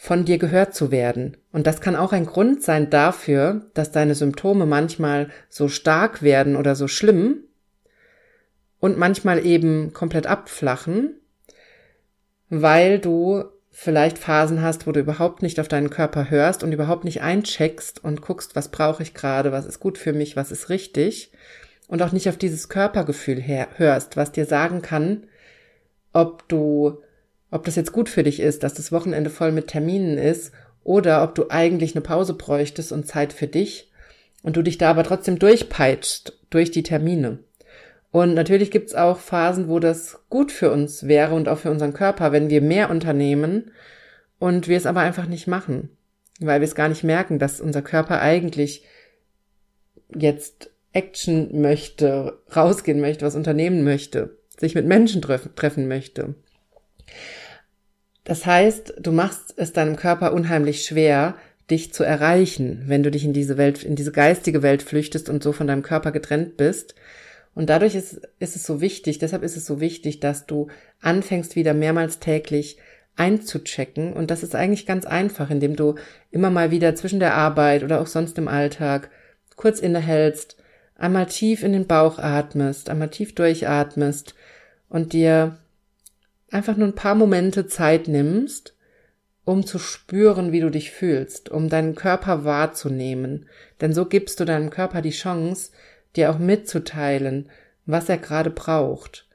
von 0.04 0.26
dir 0.26 0.38
gehört 0.38 0.76
zu 0.76 0.92
werden. 0.92 1.38
Und 1.54 1.66
das 1.66 1.80
kann 1.80 1.96
auch 1.96 2.12
ein 2.12 2.26
Grund 2.26 2.62
sein 2.62 2.90
dafür, 2.90 3.68
dass 3.74 3.94
deine 3.94 4.16
Symptome 4.16 4.66
manchmal 4.66 5.30
so 5.48 5.70
stark 5.70 6.22
werden 6.22 6.58
oder 6.58 6.76
so 6.76 6.90
schlimm 6.90 7.46
und 8.82 8.98
manchmal 8.98 9.46
eben 9.46 9.94
komplett 9.94 10.28
abflachen, 10.28 11.22
weil 12.50 13.00
du 13.00 13.46
vielleicht 13.72 14.18
Phasen 14.18 14.62
hast, 14.62 14.88
wo 14.88 14.92
du 14.92 15.00
überhaupt 15.00 15.42
nicht 15.42 15.58
auf 15.62 15.70
deinen 15.70 15.90
Körper 15.90 16.30
hörst 16.30 16.66
und 16.66 16.74
überhaupt 16.74 17.06
nicht 17.06 17.22
eincheckst 17.22 18.04
und 18.04 18.20
guckst, 18.20 18.58
was 18.58 18.72
brauche 18.72 19.04
ich 19.04 19.14
gerade, 19.14 19.54
was 19.54 19.66
ist 19.66 19.80
gut 19.80 19.98
für 19.98 20.12
mich, 20.12 20.36
was 20.36 20.52
ist 20.52 20.68
richtig 20.68 21.32
und 21.88 22.02
auch 22.02 22.12
nicht 22.12 22.28
auf 22.28 22.36
dieses 22.36 22.68
Körpergefühl 22.68 23.42
hörst, 23.78 24.18
was 24.18 24.34
dir 24.34 24.46
sagen 24.46 24.82
kann, 24.82 25.28
ob 26.12 26.46
du 26.50 27.03
ob 27.54 27.66
das 27.66 27.76
jetzt 27.76 27.92
gut 27.92 28.10
für 28.10 28.24
dich 28.24 28.40
ist, 28.40 28.64
dass 28.64 28.74
das 28.74 28.92
Wochenende 28.92 29.30
voll 29.30 29.52
mit 29.52 29.68
Terminen 29.68 30.18
ist 30.18 30.52
oder 30.84 31.24
ob 31.24 31.36
du 31.36 31.50
eigentlich 31.52 31.94
eine 31.96 32.02
Pause 32.02 32.34
bräuchtest 32.34 32.92
und 32.92 33.06
Zeit 33.06 33.32
für 33.32 33.46
dich 33.46 33.92
und 34.42 34.58
du 34.58 34.64
dich 34.64 34.80
da 34.80 34.90
aber 34.90 35.04
trotzdem 35.04 35.38
durchpeitscht 35.38 36.34
durch 36.50 36.72
die 36.72 36.82
Termine. 36.82 37.40
Und 38.12 38.34
natürlich 38.34 38.72
gibt's 38.72 38.96
auch 38.96 39.20
Phasen, 39.20 39.70
wo 39.70 39.78
das 39.78 40.20
gut 40.30 40.52
für 40.52 40.72
uns 40.72 41.08
wäre 41.08 41.36
und 41.36 41.48
auch 41.48 41.60
für 41.60 41.70
unseren 41.70 41.94
Körper, 41.94 42.32
wenn 42.32 42.50
wir 42.50 42.62
mehr 42.62 42.90
unternehmen 42.90 43.72
und 44.40 44.68
wir 44.68 44.78
es 44.78 44.88
aber 44.88 45.02
einfach 45.02 45.28
nicht 45.28 45.46
machen, 45.46 45.90
weil 46.40 46.60
wir 46.60 46.66
es 46.66 46.76
gar 46.76 46.90
nicht 46.90 47.04
merken, 47.04 47.38
dass 47.38 47.62
unser 47.62 47.84
Körper 47.84 48.20
eigentlich 48.20 48.84
jetzt 50.16 50.72
Action 50.92 51.62
möchte, 51.62 52.40
rausgehen 52.56 53.00
möchte, 53.00 53.28
was 53.28 53.36
unternehmen 53.36 53.84
möchte, 53.84 54.38
sich 54.58 54.74
mit 54.74 54.88
Menschen 54.88 55.22
treffen 55.22 55.88
möchte. 55.88 56.34
Das 58.24 58.46
heißt, 58.46 58.96
du 59.00 59.12
machst 59.12 59.54
es 59.58 59.74
deinem 59.74 59.96
Körper 59.96 60.34
unheimlich 60.34 60.86
schwer, 60.86 61.36
dich 61.70 61.94
zu 61.94 62.04
erreichen, 62.04 62.84
wenn 62.88 63.04
du 63.04 63.12
dich 63.12 63.26
in 63.26 63.34
diese 63.34 63.58
Welt, 63.58 63.84
in 63.84 63.96
diese 63.96 64.12
geistige 64.12 64.62
Welt 64.62 64.84
flüchtest 64.84 65.30
und 65.30 65.44
so 65.44 65.52
von 65.52 65.68
deinem 65.68 65.84
Körper 65.84 66.12
getrennt 66.12 66.58
bist. 66.58 66.96
Und 67.56 67.70
dadurch 67.70 67.96
ist, 67.96 68.22
ist 68.40 68.56
es 68.56 68.66
so 68.66 68.82
wichtig, 68.82 69.20
deshalb 69.20 69.44
ist 69.44 69.58
es 69.58 69.66
so 69.66 69.80
wichtig, 69.80 70.20
dass 70.20 70.46
du 70.46 70.68
anfängst 71.02 71.56
wieder 71.56 71.74
mehrmals 71.74 72.20
täglich 72.20 72.78
einzuchecken. 73.16 74.14
Und 74.14 74.32
das 74.32 74.44
ist 74.44 74.56
eigentlich 74.56 74.86
ganz 74.86 75.06
einfach, 75.06 75.50
indem 75.50 75.76
du 75.76 75.96
immer 76.32 76.50
mal 76.50 76.72
wieder 76.72 76.96
zwischen 76.96 77.20
der 77.20 77.36
Arbeit 77.36 77.84
oder 77.84 78.02
auch 78.02 78.08
sonst 78.08 78.38
im 78.38 78.48
Alltag 78.48 79.10
kurz 79.56 79.80
innehältst, 79.80 80.58
einmal 80.96 81.28
tief 81.28 81.64
in 81.64 81.74
den 81.74 81.86
Bauch 81.88 82.18
atmest, 82.18 82.90
einmal 82.90 83.10
tief 83.10 83.36
durchatmest 83.36 84.34
und 84.90 85.14
dir 85.14 85.58
einfach 86.54 86.78
nur 86.78 86.88
ein 86.88 86.96
paar 86.96 87.16
Momente 87.16 87.68
Zeit 87.68 88.08
nimmst, 88.08 88.76
um 89.46 89.66
zu 89.66 89.80
spüren, 89.80 90.52
wie 90.52 90.62
du 90.62 90.70
dich 90.70 90.92
fühlst, 90.92 91.50
um 91.50 91.70
deinen 91.70 91.96
Körper 91.96 92.46
wahrzunehmen. 92.46 93.48
Denn 93.82 93.94
so 93.94 94.06
gibst 94.06 94.40
du 94.40 94.46
deinem 94.46 94.70
Körper 94.70 95.02
die 95.02 95.12
Chance, 95.12 95.72
dir 96.16 96.32
auch 96.32 96.40
mitzuteilen, 96.40 97.50
was 97.86 98.08
er 98.08 98.18
gerade 98.18 98.50
braucht. 98.50 99.28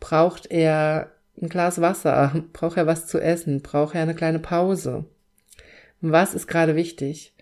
Braucht 0.00 0.50
er 0.50 1.12
ein 1.40 1.48
Glas 1.48 1.80
Wasser? 1.80 2.44
Braucht 2.52 2.76
er 2.76 2.86
was 2.86 3.06
zu 3.06 3.18
essen? 3.18 3.62
Braucht 3.62 3.94
er 3.94 4.02
eine 4.02 4.14
kleine 4.14 4.38
Pause? 4.38 5.06
Was 6.00 6.34
ist 6.34 6.46
gerade 6.46 6.76
wichtig? 6.76 7.32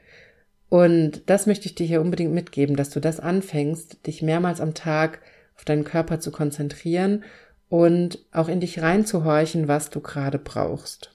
Und 0.69 1.29
das 1.29 1.47
möchte 1.47 1.67
ich 1.67 1.75
dir 1.75 1.87
hier 1.87 2.01
unbedingt 2.01 2.33
mitgeben, 2.33 2.77
dass 2.77 2.91
du 2.91 3.01
das 3.01 3.19
anfängst, 3.19 4.07
dich 4.07 4.23
mehrmals 4.23 4.61
am 4.61 4.75
Tag 4.75 5.21
auf 5.57 5.65
deinen 5.65 5.85
Körper 5.85 6.21
zu 6.21 6.31
konzentrieren 6.31 7.25
und 7.73 8.19
auch 8.33 8.49
in 8.49 8.61
dich 8.61 8.83
reinzuhorchen, 8.83 9.67
was 9.67 9.89
du 9.89 10.01
gerade 10.01 10.39
brauchst. 10.39 11.11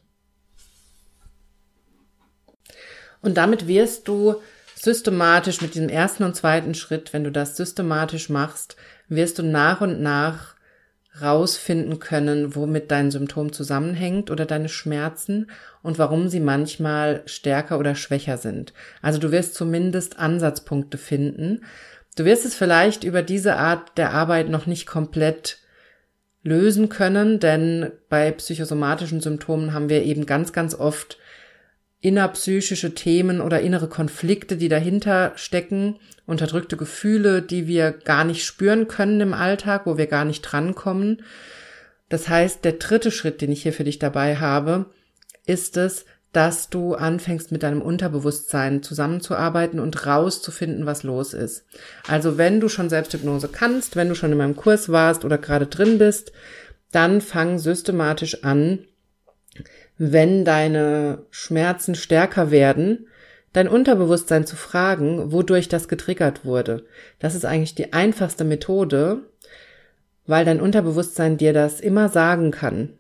Und 3.22 3.38
damit 3.38 3.68
wirst 3.68 4.08
du 4.08 4.38
systematisch 4.74 5.62
mit 5.62 5.76
diesem 5.76 5.88
ersten 5.88 6.24
und 6.24 6.36
zweiten 6.36 6.74
Schritt, 6.74 7.14
wenn 7.14 7.24
du 7.24 7.32
das 7.32 7.58
systematisch 7.58 8.30
machst, 8.30 8.76
wirst 9.08 9.38
du 9.38 9.44
nach 9.44 9.82
und 9.82 10.02
nach 10.02 10.56
rausfinden 11.22 12.00
können, 12.00 12.56
womit 12.56 12.90
dein 12.90 13.12
Symptom 13.12 13.54
zusammenhängt 13.54 14.32
oder 14.32 14.48
deine 14.48 14.70
Schmerzen 14.70 15.52
und 15.84 16.00
warum 16.00 16.28
sie 16.28 16.40
manchmal 16.40 17.22
stärker 17.28 17.78
oder 17.78 17.94
schwächer 17.94 18.40
sind. 18.40 18.74
Also 19.04 19.20
du 19.20 19.32
wirst 19.32 19.54
zumindest 19.54 20.18
Ansatzpunkte 20.18 20.98
finden. 20.98 21.66
Du 22.16 22.26
wirst 22.26 22.46
es 22.46 22.56
vielleicht 22.56 23.04
über 23.04 23.22
diese 23.22 23.58
Art 23.58 23.96
der 24.00 24.12
Arbeit 24.12 24.50
noch 24.50 24.66
nicht 24.66 24.88
komplett 24.88 25.60
lösen 26.48 26.90
können, 26.90 27.40
denn 27.40 27.92
bei 28.10 28.32
psychosomatischen 28.32 29.20
Symptomen 29.22 29.74
haben 29.74 29.90
wir 29.90 30.04
eben 30.04 30.26
ganz, 30.26 30.54
ganz 30.54 30.74
oft 30.74 31.18
innerpsychische 32.00 32.96
Themen 32.96 33.42
oder 33.42 33.60
innere 33.60 33.88
Konflikte, 33.90 34.56
die 34.56 34.70
dahinter 34.70 35.34
stecken, 35.36 36.00
unterdrückte 36.26 36.78
Gefühle, 36.78 37.42
die 37.42 37.68
wir 37.68 37.92
gar 37.92 38.24
nicht 38.24 38.46
spüren 38.46 38.88
können 38.88 39.20
im 39.20 39.34
Alltag, 39.34 39.86
wo 39.86 39.98
wir 39.98 40.08
gar 40.08 40.24
nicht 40.24 40.42
drankommen. 40.42 41.24
Das 42.10 42.30
heißt, 42.30 42.64
der 42.64 42.74
dritte 42.74 43.12
Schritt, 43.12 43.42
den 43.42 43.52
ich 43.52 43.64
hier 43.64 43.74
für 43.74 43.84
dich 43.84 44.00
dabei 44.00 44.38
habe, 44.38 44.86
ist 45.46 45.76
es, 45.76 46.06
dass 46.34 46.70
du 46.70 46.94
anfängst 46.94 47.52
mit 47.52 47.64
deinem 47.64 47.82
Unterbewusstsein 47.82 48.84
zusammenzuarbeiten 48.84 49.80
und 49.80 50.06
rauszufinden, 50.06 50.86
was 50.86 51.04
los 51.04 51.34
ist. 51.34 51.66
Also 52.08 52.38
wenn 52.38 52.60
du 52.60 52.70
schon 52.70 52.90
Selbsthypnose 52.90 53.48
kannst, 53.48 53.96
wenn 53.96 54.10
du 54.10 54.16
schon 54.16 54.32
in 54.32 54.38
meinem 54.38 54.56
Kurs 54.56 54.90
warst 54.90 55.26
oder 55.26 55.38
gerade 55.38 55.68
drin 55.68 55.98
bist, 55.98 56.32
dann 56.92 57.22
fang 57.22 57.60
systematisch 57.60 58.44
an, 58.44 58.80
wenn 59.98 60.46
deine 60.46 61.26
Schmerzen 61.32 61.96
stärker 61.96 62.52
werden, 62.52 63.08
dein 63.54 63.68
Unterbewusstsein 63.68 64.46
zu 64.46 64.56
fragen, 64.56 65.32
wodurch 65.32 65.70
das 65.70 65.88
getriggert 65.88 66.46
wurde. 66.46 66.86
Das 67.20 67.34
ist 67.34 67.46
eigentlich 67.46 67.76
die 67.76 67.94
einfachste 67.94 68.44
Methode, 68.44 69.22
weil 70.28 70.46
dein 70.46 70.62
Unterbewusstsein 70.62 71.38
dir 71.38 71.54
das 71.54 71.80
immer 71.80 72.10
sagen 72.10 72.52
kann. 72.52 72.94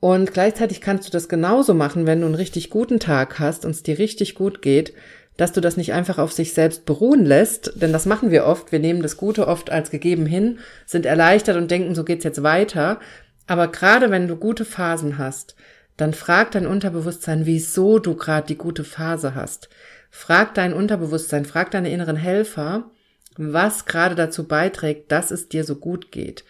Und 0.00 0.32
gleichzeitig 0.32 0.80
kannst 0.80 1.06
du 1.06 1.12
das 1.12 1.28
genauso 1.28 1.74
machen, 1.74 2.06
wenn 2.06 2.20
du 2.20 2.26
einen 2.26 2.34
richtig 2.34 2.70
guten 2.70 2.98
Tag 2.98 3.38
hast 3.38 3.64
und 3.66 3.72
es 3.72 3.82
dir 3.82 3.98
richtig 3.98 4.34
gut 4.34 4.62
geht, 4.62 4.94
dass 5.36 5.52
du 5.52 5.60
das 5.60 5.76
nicht 5.76 5.92
einfach 5.92 6.18
auf 6.18 6.32
sich 6.32 6.52
selbst 6.54 6.84
beruhen 6.86 7.24
lässt, 7.24 7.72
denn 7.76 7.92
das 7.92 8.06
machen 8.06 8.30
wir 8.30 8.46
oft. 8.46 8.72
Wir 8.72 8.78
nehmen 8.78 9.02
das 9.02 9.16
Gute 9.16 9.46
oft 9.46 9.70
als 9.70 9.90
gegeben 9.90 10.26
hin, 10.26 10.58
sind 10.86 11.06
erleichtert 11.06 11.56
und 11.56 11.70
denken, 11.70 11.94
so 11.94 12.04
geht's 12.04 12.24
jetzt 12.24 12.42
weiter. 12.42 12.98
Aber 13.46 13.68
gerade 13.68 14.10
wenn 14.10 14.28
du 14.28 14.36
gute 14.36 14.64
Phasen 14.64 15.18
hast, 15.18 15.54
dann 15.96 16.14
frag 16.14 16.50
dein 16.50 16.66
Unterbewusstsein, 16.66 17.46
wieso 17.46 17.98
du 17.98 18.16
gerade 18.16 18.46
die 18.46 18.56
gute 18.56 18.84
Phase 18.84 19.34
hast. 19.34 19.68
Frag 20.10 20.54
dein 20.54 20.72
Unterbewusstsein, 20.72 21.44
frag 21.44 21.70
deine 21.70 21.90
inneren 21.90 22.16
Helfer, 22.16 22.90
was 23.36 23.86
gerade 23.86 24.14
dazu 24.14 24.46
beiträgt, 24.46 25.12
dass 25.12 25.30
es 25.30 25.48
dir 25.48 25.64
so 25.64 25.76
gut 25.76 26.10
geht. 26.10 26.44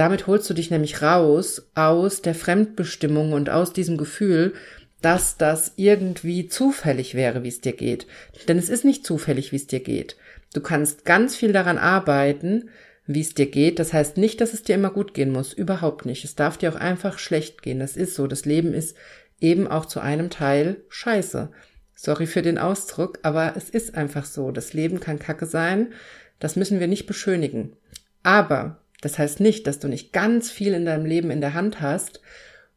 Damit 0.00 0.26
holst 0.26 0.48
du 0.48 0.54
dich 0.54 0.70
nämlich 0.70 1.02
raus 1.02 1.70
aus 1.74 2.22
der 2.22 2.34
Fremdbestimmung 2.34 3.34
und 3.34 3.50
aus 3.50 3.74
diesem 3.74 3.98
Gefühl, 3.98 4.54
dass 5.02 5.36
das 5.36 5.74
irgendwie 5.76 6.48
zufällig 6.48 7.14
wäre, 7.14 7.42
wie 7.42 7.48
es 7.48 7.60
dir 7.60 7.74
geht. 7.74 8.06
Denn 8.48 8.56
es 8.56 8.70
ist 8.70 8.82
nicht 8.82 9.04
zufällig, 9.04 9.52
wie 9.52 9.56
es 9.56 9.66
dir 9.66 9.80
geht. 9.80 10.16
Du 10.54 10.62
kannst 10.62 11.04
ganz 11.04 11.36
viel 11.36 11.52
daran 11.52 11.76
arbeiten, 11.76 12.70
wie 13.06 13.20
es 13.20 13.34
dir 13.34 13.44
geht. 13.44 13.78
Das 13.78 13.92
heißt 13.92 14.16
nicht, 14.16 14.40
dass 14.40 14.54
es 14.54 14.62
dir 14.62 14.76
immer 14.76 14.88
gut 14.88 15.12
gehen 15.12 15.32
muss. 15.32 15.52
Überhaupt 15.52 16.06
nicht. 16.06 16.24
Es 16.24 16.34
darf 16.34 16.56
dir 16.56 16.72
auch 16.72 16.80
einfach 16.80 17.18
schlecht 17.18 17.60
gehen. 17.60 17.78
Das 17.78 17.98
ist 17.98 18.14
so. 18.14 18.26
Das 18.26 18.46
Leben 18.46 18.72
ist 18.72 18.96
eben 19.38 19.68
auch 19.68 19.84
zu 19.84 20.00
einem 20.00 20.30
Teil 20.30 20.78
scheiße. 20.88 21.50
Sorry 21.94 22.26
für 22.26 22.40
den 22.40 22.56
Ausdruck, 22.56 23.18
aber 23.20 23.52
es 23.54 23.68
ist 23.68 23.96
einfach 23.96 24.24
so. 24.24 24.50
Das 24.50 24.72
Leben 24.72 24.98
kann 24.98 25.18
kacke 25.18 25.44
sein. 25.44 25.92
Das 26.38 26.56
müssen 26.56 26.80
wir 26.80 26.86
nicht 26.86 27.04
beschönigen. 27.04 27.76
Aber 28.22 28.79
das 29.00 29.18
heißt 29.18 29.40
nicht, 29.40 29.66
dass 29.66 29.78
du 29.78 29.88
nicht 29.88 30.12
ganz 30.12 30.50
viel 30.50 30.74
in 30.74 30.84
deinem 30.84 31.06
Leben 31.06 31.30
in 31.30 31.40
der 31.40 31.54
Hand 31.54 31.80
hast 31.80 32.20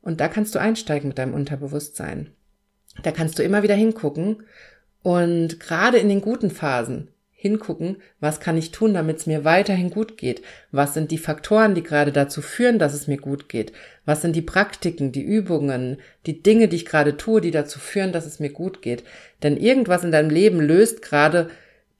und 0.01 0.19
da 0.19 0.27
kannst 0.27 0.55
du 0.55 0.59
einsteigen 0.59 1.09
mit 1.09 1.17
deinem 1.17 1.33
Unterbewusstsein. 1.33 2.31
Da 3.01 3.11
kannst 3.11 3.39
du 3.39 3.43
immer 3.43 3.63
wieder 3.63 3.75
hingucken 3.75 4.43
und 5.01 5.59
gerade 5.59 5.97
in 5.97 6.09
den 6.09 6.21
guten 6.21 6.51
Phasen 6.51 7.09
hingucken, 7.43 7.97
was 8.21 8.39
kann 8.39 8.57
ich 8.57 8.71
tun, 8.71 8.93
damit 8.93 9.17
es 9.17 9.25
mir 9.25 9.43
weiterhin 9.43 9.89
gut 9.89 10.17
geht? 10.17 10.41
Was 10.71 10.93
sind 10.93 11.11
die 11.11 11.17
Faktoren, 11.17 11.75
die 11.75 11.83
gerade 11.83 12.13
dazu 12.13 12.41
führen, 12.41 12.79
dass 12.79 12.93
es 12.93 13.09
mir 13.09 13.17
gut 13.17 13.49
geht? 13.49 13.73
Was 14.05 14.21
sind 14.21 14.33
die 14.33 14.41
Praktiken, 14.41 15.11
die 15.11 15.23
Übungen, 15.23 15.97
die 16.25 16.41
Dinge, 16.41 16.69
die 16.69 16.77
ich 16.77 16.85
gerade 16.85 17.17
tue, 17.17 17.41
die 17.41 17.51
dazu 17.51 17.79
führen, 17.79 18.13
dass 18.13 18.25
es 18.25 18.39
mir 18.39 18.49
gut 18.49 18.81
geht? 18.81 19.03
Denn 19.43 19.57
irgendwas 19.57 20.05
in 20.05 20.11
deinem 20.13 20.29
Leben 20.29 20.61
löst 20.61 21.01
gerade 21.01 21.49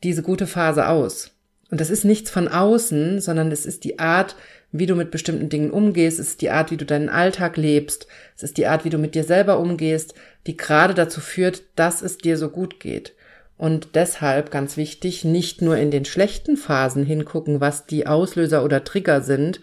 diese 0.02 0.24
gute 0.24 0.48
Phase 0.48 0.88
aus. 0.88 1.33
Und 1.74 1.82
das 1.82 1.90
ist 1.90 2.06
nichts 2.06 2.30
von 2.30 2.48
außen, 2.48 3.20
sondern 3.20 3.52
es 3.52 3.66
ist 3.66 3.84
die 3.84 3.98
Art, 3.98 4.36
wie 4.72 4.86
du 4.86 4.94
mit 4.94 5.10
bestimmten 5.10 5.50
Dingen 5.50 5.72
umgehst, 5.72 6.20
es 6.20 6.28
ist 6.28 6.42
die 6.44 6.52
Art, 6.52 6.70
wie 6.70 6.78
du 6.78 6.86
deinen 6.86 7.10
Alltag 7.10 7.58
lebst, 7.58 8.06
es 8.38 8.44
ist 8.44 8.58
die 8.58 8.68
Art, 8.68 8.86
wie 8.86 8.92
du 8.92 9.00
mit 9.00 9.16
dir 9.16 9.24
selber 9.24 9.58
umgehst, 9.58 10.14
die 10.46 10.56
gerade 10.56 10.94
dazu 10.94 11.20
führt, 11.20 11.64
dass 11.76 12.04
es 12.04 12.20
dir 12.20 12.38
so 12.38 12.50
gut 12.50 12.80
geht. 12.80 13.16
Und 13.58 13.96
deshalb 13.96 14.52
ganz 14.52 14.78
wichtig, 14.78 15.26
nicht 15.26 15.64
nur 15.64 15.76
in 15.78 15.90
den 15.90 16.06
schlechten 16.06 16.58
Phasen 16.58 17.08
hingucken, 17.08 17.60
was 17.60 17.88
die 17.88 18.06
Auslöser 18.06 18.64
oder 18.64 18.84
Trigger 18.84 19.22
sind, 19.22 19.60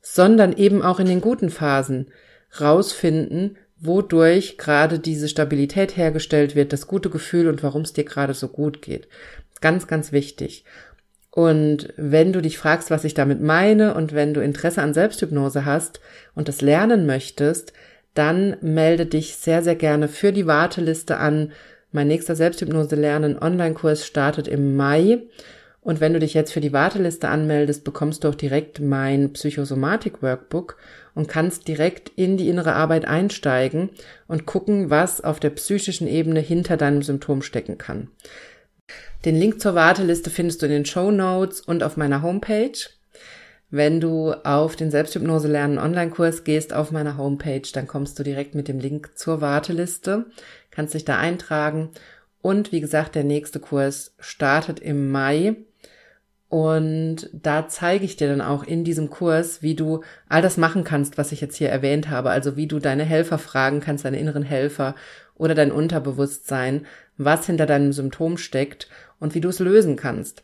sondern 0.00 0.54
eben 0.54 0.80
auch 0.80 1.00
in 1.00 1.06
den 1.06 1.20
guten 1.20 1.50
Phasen 1.50 2.06
rausfinden, 2.62 3.58
wodurch 3.78 4.56
gerade 4.56 4.98
diese 4.98 5.28
Stabilität 5.28 5.98
hergestellt 5.98 6.54
wird, 6.54 6.72
das 6.72 6.86
gute 6.86 7.10
Gefühl 7.10 7.48
und 7.48 7.62
warum 7.62 7.82
es 7.82 7.92
dir 7.92 8.04
gerade 8.04 8.32
so 8.32 8.48
gut 8.48 8.80
geht. 8.80 9.06
Ganz, 9.60 9.86
ganz 9.86 10.12
wichtig. 10.12 10.64
Und 11.34 11.94
wenn 11.96 12.34
du 12.34 12.42
dich 12.42 12.58
fragst, 12.58 12.90
was 12.90 13.04
ich 13.04 13.14
damit 13.14 13.40
meine 13.40 13.94
und 13.94 14.12
wenn 14.14 14.34
du 14.34 14.42
Interesse 14.42 14.82
an 14.82 14.92
Selbsthypnose 14.92 15.64
hast 15.64 16.00
und 16.34 16.46
das 16.46 16.60
lernen 16.60 17.06
möchtest, 17.06 17.72
dann 18.12 18.58
melde 18.60 19.06
dich 19.06 19.36
sehr, 19.36 19.62
sehr 19.62 19.74
gerne 19.74 20.08
für 20.08 20.32
die 20.32 20.46
Warteliste 20.46 21.16
an. 21.16 21.52
Mein 21.90 22.08
nächster 22.08 22.36
Selbsthypnose 22.36 22.96
lernen 22.96 23.38
Online-Kurs 23.38 24.06
startet 24.06 24.46
im 24.46 24.76
Mai. 24.76 25.22
Und 25.80 26.00
wenn 26.00 26.12
du 26.12 26.20
dich 26.20 26.34
jetzt 26.34 26.52
für 26.52 26.60
die 26.60 26.74
Warteliste 26.74 27.30
anmeldest, 27.30 27.82
bekommst 27.82 28.22
du 28.22 28.28
auch 28.28 28.34
direkt 28.34 28.80
mein 28.80 29.32
Psychosomatik-Workbook 29.32 30.76
und 31.14 31.28
kannst 31.28 31.66
direkt 31.66 32.10
in 32.14 32.36
die 32.36 32.48
innere 32.50 32.74
Arbeit 32.74 33.06
einsteigen 33.06 33.88
und 34.28 34.44
gucken, 34.44 34.90
was 34.90 35.22
auf 35.22 35.40
der 35.40 35.50
psychischen 35.50 36.06
Ebene 36.06 36.40
hinter 36.40 36.76
deinem 36.76 37.02
Symptom 37.02 37.40
stecken 37.40 37.78
kann. 37.78 38.08
Den 39.24 39.36
Link 39.36 39.60
zur 39.60 39.76
Warteliste 39.76 40.30
findest 40.30 40.62
du 40.62 40.66
in 40.66 40.72
den 40.72 40.84
Show 40.84 41.12
Notes 41.12 41.60
und 41.60 41.84
auf 41.84 41.96
meiner 41.96 42.22
Homepage. 42.22 42.72
Wenn 43.70 44.00
du 44.00 44.32
auf 44.32 44.74
den 44.74 44.90
Selbsthypnose 44.90 45.46
lernen 45.46 45.78
Online-Kurs 45.78 46.42
gehst 46.42 46.74
auf 46.74 46.90
meiner 46.90 47.16
Homepage, 47.16 47.62
dann 47.72 47.86
kommst 47.86 48.18
du 48.18 48.24
direkt 48.24 48.56
mit 48.56 48.66
dem 48.66 48.80
Link 48.80 49.12
zur 49.14 49.40
Warteliste, 49.40 50.26
kannst 50.72 50.94
dich 50.94 51.04
da 51.04 51.18
eintragen. 51.18 51.90
Und 52.42 52.72
wie 52.72 52.80
gesagt, 52.80 53.14
der 53.14 53.22
nächste 53.22 53.60
Kurs 53.60 54.12
startet 54.18 54.80
im 54.80 55.12
Mai. 55.12 55.54
Und 56.48 57.30
da 57.32 57.68
zeige 57.68 58.04
ich 58.04 58.16
dir 58.16 58.28
dann 58.28 58.42
auch 58.42 58.64
in 58.64 58.82
diesem 58.82 59.08
Kurs, 59.08 59.62
wie 59.62 59.76
du 59.76 60.02
all 60.28 60.42
das 60.42 60.56
machen 60.56 60.82
kannst, 60.82 61.16
was 61.16 61.32
ich 61.32 61.40
jetzt 61.40 61.56
hier 61.56 61.70
erwähnt 61.70 62.10
habe. 62.10 62.30
Also 62.30 62.56
wie 62.56 62.66
du 62.66 62.80
deine 62.80 63.04
Helfer 63.04 63.38
fragen 63.38 63.80
kannst, 63.80 64.04
deine 64.04 64.18
inneren 64.18 64.42
Helfer 64.42 64.96
oder 65.34 65.54
dein 65.54 65.72
Unterbewusstsein, 65.72 66.86
was 67.16 67.46
hinter 67.46 67.66
deinem 67.66 67.92
Symptom 67.92 68.36
steckt 68.36 68.88
und 69.22 69.36
wie 69.36 69.40
du 69.40 69.48
es 69.48 69.60
lösen 69.60 69.94
kannst. 69.94 70.42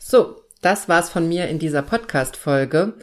So, 0.00 0.42
das 0.60 0.88
war's 0.88 1.08
von 1.08 1.28
mir 1.28 1.46
in 1.48 1.60
dieser 1.60 1.80
Podcast-Folge. 1.80 2.94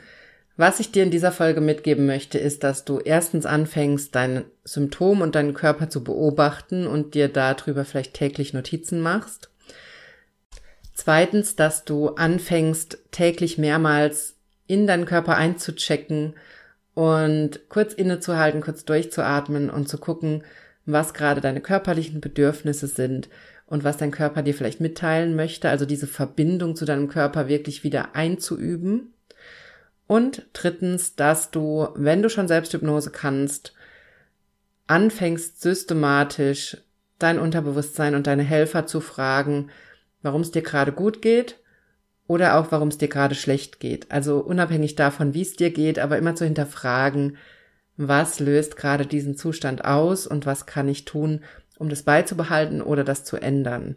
Was 0.58 0.82
ich 0.82 0.92
dir 0.92 1.04
in 1.04 1.12
dieser 1.12 1.32
Folge 1.32 1.62
mitgeben 1.62 2.06
möchte, 2.06 2.38
ist, 2.38 2.64
dass 2.64 2.84
du 2.84 3.00
erstens 3.00 3.46
anfängst, 3.46 4.14
dein 4.14 4.44
Symptom 4.66 5.22
und 5.22 5.36
deinen 5.36 5.54
Körper 5.54 5.90
zu 5.90 6.04
beobachten 6.04 6.88
und 6.88 7.14
dir 7.14 7.30
darüber 7.30 7.86
vielleicht 7.86 8.16
täglich 8.16 8.54
Notizen 8.54 9.00
machst. 9.00 9.50
Zweitens, 10.94 11.56
dass 11.56 11.86
du 11.86 12.10
anfängst, 12.10 12.98
täglich 13.12 13.58
mehrmals 13.58 14.36
in 14.68 14.88
deinen 14.88 15.06
Körper 15.06 15.38
einzuchecken 15.38 16.34
und 16.96 17.70
kurz 17.70 17.94
innezuhalten, 17.94 18.60
kurz 18.60 18.84
durchzuatmen 18.84 19.70
und 19.70 19.88
zu 19.88 20.00
gucken, 20.00 20.44
was 20.86 21.14
gerade 21.14 21.40
deine 21.40 21.62
körperlichen 21.62 22.20
Bedürfnisse 22.20 22.88
sind 22.88 23.30
und 23.68 23.84
was 23.84 23.98
dein 23.98 24.12
Körper 24.12 24.42
dir 24.42 24.54
vielleicht 24.54 24.80
mitteilen 24.80 25.36
möchte, 25.36 25.70
also 25.70 25.86
diese 25.86 26.08
Verbindung 26.08 26.76
zu 26.76 26.86
deinem 26.86 27.10
Körper 27.10 27.48
wirklich 27.48 27.84
wieder 27.84 28.16
einzuüben. 28.16 29.14
Und 30.08 30.48
drittens, 30.54 31.16
dass 31.16 31.52
du, 31.52 31.90
wenn 31.96 32.22
du 32.22 32.30
schon 32.30 32.48
Selbsthypnose 32.48 33.12
kannst, 33.12 33.74
anfängst 34.88 35.62
systematisch 35.62 36.78
dein 37.20 37.40
Unterbewusstsein 37.40 38.16
und 38.16 38.26
deine 38.26 38.44
Helfer 38.44 38.86
zu 38.86 39.02
fragen, 39.02 39.70
warum 40.22 40.42
es 40.42 40.52
dir 40.52 40.62
gerade 40.62 40.94
gut 40.94 41.22
geht 41.22 41.60
oder 42.26 42.58
auch 42.58 42.72
warum 42.72 42.88
es 42.88 42.98
dir 42.98 43.10
gerade 43.10 43.36
schlecht 43.36 43.82
geht. 43.82 44.12
Also 44.12 44.40
unabhängig 44.40 44.96
davon, 44.96 45.34
wie 45.34 45.42
es 45.42 45.58
dir 45.58 45.72
geht, 45.72 46.00
aber 46.00 46.18
immer 46.18 46.36
zu 46.36 46.46
hinterfragen, 46.46 47.38
was 47.98 48.40
löst 48.40 48.78
gerade 48.78 49.06
diesen 49.06 49.36
Zustand 49.36 49.84
aus 49.84 50.26
und 50.26 50.46
was 50.46 50.66
kann 50.66 50.88
ich 50.88 51.04
tun, 51.04 51.42
um 51.80 51.90
das 51.90 52.04
beizubehalten 52.04 52.82
oder 52.82 53.04
das 53.04 53.24
zu 53.24 53.38
ändern. 53.38 53.96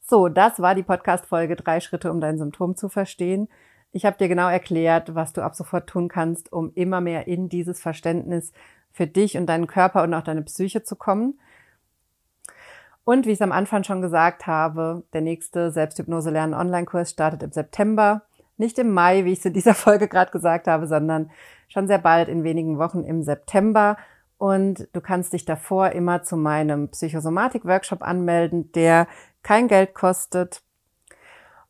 So, 0.00 0.28
das 0.28 0.60
war 0.60 0.74
die 0.74 0.82
Podcast-Folge 0.82 1.56
Drei 1.56 1.80
Schritte, 1.80 2.10
um 2.10 2.20
dein 2.20 2.38
Symptom 2.38 2.76
zu 2.76 2.88
verstehen. 2.88 3.48
Ich 3.92 4.06
habe 4.06 4.16
dir 4.16 4.28
genau 4.28 4.48
erklärt, 4.48 5.14
was 5.14 5.32
du 5.32 5.42
ab 5.42 5.54
sofort 5.54 5.86
tun 5.86 6.08
kannst, 6.08 6.52
um 6.52 6.72
immer 6.74 7.00
mehr 7.00 7.26
in 7.26 7.48
dieses 7.48 7.80
Verständnis 7.80 8.52
für 8.90 9.06
dich 9.06 9.36
und 9.36 9.46
deinen 9.46 9.66
Körper 9.66 10.02
und 10.02 10.14
auch 10.14 10.22
deine 10.22 10.42
Psyche 10.42 10.82
zu 10.82 10.96
kommen. 10.96 11.38
Und 13.04 13.24
wie 13.24 13.30
ich 13.30 13.38
es 13.38 13.42
am 13.42 13.52
Anfang 13.52 13.84
schon 13.84 14.02
gesagt 14.02 14.46
habe, 14.46 15.04
der 15.14 15.22
nächste 15.22 15.70
Selbsthypnose 15.70 16.30
lernen 16.30 16.52
Online-Kurs 16.52 17.10
startet 17.10 17.42
im 17.42 17.52
September. 17.52 18.22
Nicht 18.58 18.78
im 18.78 18.92
Mai, 18.92 19.24
wie 19.24 19.32
ich 19.32 19.38
es 19.38 19.44
in 19.46 19.54
dieser 19.54 19.74
Folge 19.86 20.08
gerade 20.08 20.30
gesagt 20.30 20.68
habe, 20.68 20.86
sondern 20.86 21.30
schon 21.68 21.86
sehr 21.86 21.98
bald 21.98 22.28
in 22.28 22.44
wenigen 22.44 22.78
Wochen 22.78 23.04
im 23.04 23.22
September. 23.22 23.96
Und 24.38 24.88
du 24.92 25.00
kannst 25.00 25.32
dich 25.32 25.44
davor 25.44 25.90
immer 25.90 26.22
zu 26.22 26.36
meinem 26.36 26.88
Psychosomatik-Workshop 26.88 28.02
anmelden, 28.02 28.70
der 28.72 29.08
kein 29.42 29.66
Geld 29.66 29.94
kostet. 29.94 30.62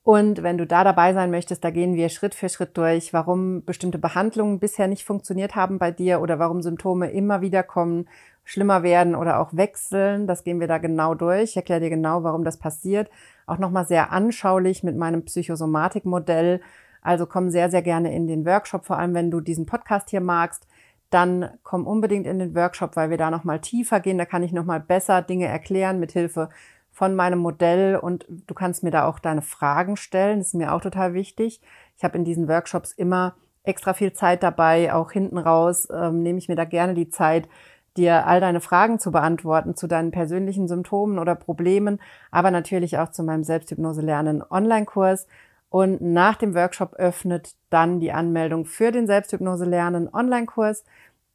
Und 0.03 0.43
wenn 0.43 0.59
du 0.59 0.67
da 0.67 0.85
dabei 0.85 1.13
sein 1.13 1.31
möchtest, 1.31 1.65
da 1.65 1.71
gehen 1.71 1.95
wir 1.95 2.09
Schritt 2.09 2.35
für 2.35 2.49
Schritt 2.49 2.77
durch, 2.77 3.13
warum 3.13 3.65
bestimmte 3.65 3.99
Behandlungen 3.99 4.59
bisher 4.59 4.87
nicht 4.87 5.05
funktioniert 5.05 5.55
haben 5.55 5.79
bei 5.79 5.91
dir 5.91 6.21
oder 6.21 6.39
warum 6.39 6.63
Symptome 6.63 7.11
immer 7.11 7.41
wieder 7.41 7.63
kommen, 7.63 8.09
schlimmer 8.45 8.83
werden 8.83 9.15
oder 9.15 9.41
auch 9.41 9.51
wechseln. 9.53 10.27
Das 10.27 10.45
gehen 10.45 10.61
wir 10.61 10.69
da 10.69 10.79
genau 10.79 11.15
durch. 11.15 11.51
Ich 11.51 11.57
erkläre 11.57 11.81
dir 11.81 11.91
genau, 11.91 12.23
warum 12.23 12.45
das 12.45 12.59
passiert. 12.59 13.11
Auch 13.47 13.59
nochmal 13.59 13.87
sehr 13.87 14.13
anschaulich 14.13 14.83
mit 14.83 14.97
meinem 14.97 15.25
Psychosomatik-Modell. 15.25 16.61
Also 17.03 17.27
komm 17.27 17.51
sehr, 17.51 17.71
sehr 17.71 17.83
gerne 17.83 18.15
in 18.15 18.27
den 18.27 18.47
Workshop, 18.47 18.87
vor 18.87 18.99
allem 18.99 19.15
wenn 19.15 19.31
du 19.31 19.41
diesen 19.41 19.67
Podcast 19.67 20.11
hier 20.11 20.21
magst 20.23 20.67
dann 21.11 21.51
komm 21.63 21.87
unbedingt 21.87 22.27
in 22.27 22.39
den 22.39 22.55
Workshop, 22.55 22.97
weil 22.97 23.11
wir 23.11 23.17
da 23.17 23.31
nochmal 23.31 23.61
tiefer 23.61 24.01
gehen. 24.01 24.19
Da 24.19 24.25
kann 24.25 24.43
ich 24.43 24.53
nochmal 24.53 24.81
besser 24.81 25.23
Dinge 25.23 25.47
erklären 25.47 26.01
mit 26.01 26.13
Hilfe 26.13 26.49
von 26.93 27.15
meinem 27.15 27.39
Modell 27.39 27.97
und 27.97 28.27
du 28.29 28.55
kannst 28.55 28.83
mir 28.83 28.91
da 28.91 29.07
auch 29.07 29.19
deine 29.19 29.43
Fragen 29.43 29.97
stellen. 29.97 30.39
Das 30.39 30.49
ist 30.49 30.55
mir 30.55 30.75
auch 30.75 30.81
total 30.81 31.15
wichtig. 31.15 31.61
Ich 31.97 32.05
habe 32.05 32.19
in 32.19 32.25
diesen 32.25 32.49
Workshops 32.49 32.93
immer 32.93 33.37
extra 33.63 33.95
viel 33.95 34.13
Zeit 34.13 34.43
dabei. 34.43 34.93
Auch 34.93 35.13
hinten 35.13 35.39
raus 35.39 35.89
ähm, 35.95 36.23
nehme 36.23 36.39
ich 36.39 36.49
mir 36.49 36.57
da 36.57 36.65
gerne 36.65 36.95
die 36.95 37.09
Zeit, 37.09 37.49
dir 37.97 38.27
all 38.27 38.41
deine 38.41 38.61
Fragen 38.61 38.99
zu 38.99 39.13
beantworten 39.13 39.77
zu 39.77 39.87
deinen 39.87 40.11
persönlichen 40.11 40.69
Symptomen 40.69 41.19
oder 41.19 41.35
Problemen, 41.35 42.01
aber 42.31 42.51
natürlich 42.51 42.99
auch 42.99 43.11
zu 43.11 43.23
meinem 43.23 43.45
Selbsthypnose 43.45 44.01
lernen 44.01 44.43
Online-Kurs. 44.49 45.27
Und 45.71 46.01
nach 46.01 46.37
dem 46.37 46.55
Workshop 46.55 46.95
öffnet 46.95 47.55
dann 47.71 48.01
die 48.01 48.13
Anmeldung 48.13 48.65
für 48.65 48.91
den 48.91 49.07
Selbsthypnose 49.07 49.67
lernen 49.67 50.09
Online-Kurs, 50.13 50.85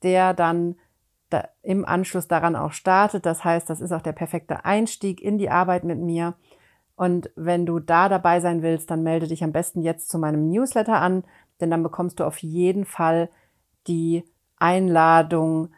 der 0.01 0.33
dann 0.33 0.75
da 1.29 1.47
im 1.61 1.85
Anschluss 1.85 2.27
daran 2.27 2.55
auch 2.55 2.73
startet. 2.73 3.25
Das 3.25 3.43
heißt, 3.43 3.69
das 3.69 3.81
ist 3.81 3.91
auch 3.91 4.01
der 4.01 4.11
perfekte 4.11 4.65
Einstieg 4.65 5.21
in 5.21 5.37
die 5.37 5.49
Arbeit 5.49 5.83
mit 5.83 5.99
mir. 5.99 6.35
Und 6.95 7.31
wenn 7.35 7.65
du 7.65 7.79
da 7.79 8.09
dabei 8.09 8.39
sein 8.39 8.61
willst, 8.61 8.89
dann 8.91 9.03
melde 9.03 9.27
dich 9.27 9.43
am 9.43 9.51
besten 9.51 9.81
jetzt 9.81 10.09
zu 10.09 10.19
meinem 10.19 10.49
Newsletter 10.49 10.99
an, 10.99 11.23
denn 11.59 11.71
dann 11.71 11.83
bekommst 11.83 12.19
du 12.19 12.23
auf 12.23 12.37
jeden 12.39 12.85
Fall 12.85 13.29
die 13.87 14.23
Einladung 14.57 15.69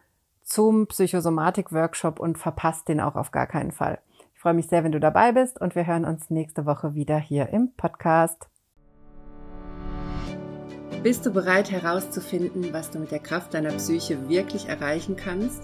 zum 0.44 0.88
Psychosomatik-Workshop 0.88 2.20
und 2.20 2.38
verpasst 2.38 2.88
den 2.88 3.00
auch 3.00 3.16
auf 3.16 3.32
gar 3.32 3.48
keinen 3.48 3.72
Fall 3.72 4.00
freue 4.46 4.54
mich 4.54 4.68
sehr, 4.68 4.84
wenn 4.84 4.92
du 4.92 5.00
dabei 5.00 5.32
bist 5.32 5.60
und 5.60 5.74
wir 5.74 5.88
hören 5.88 6.06
uns 6.06 6.30
nächste 6.30 6.68
Woche 6.68 6.94
wieder 6.94 7.18
hier 7.18 7.50
im 7.50 7.72
Podcast. 7.76 8.48
Bist 11.02 11.26
du 11.26 11.32
bereit 11.32 11.72
herauszufinden, 11.72 12.72
was 12.72 12.92
du 12.92 13.00
mit 13.00 13.10
der 13.10 13.18
Kraft 13.18 13.56
deiner 13.56 13.72
Psyche 13.72 14.30
wirklich 14.30 14.70
erreichen 14.70 15.16
kannst? 15.16 15.64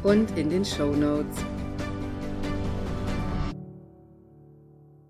und 0.06 0.38
in 0.38 0.50
den 0.50 0.64
Show 0.64 0.92
Notes. 0.92 1.55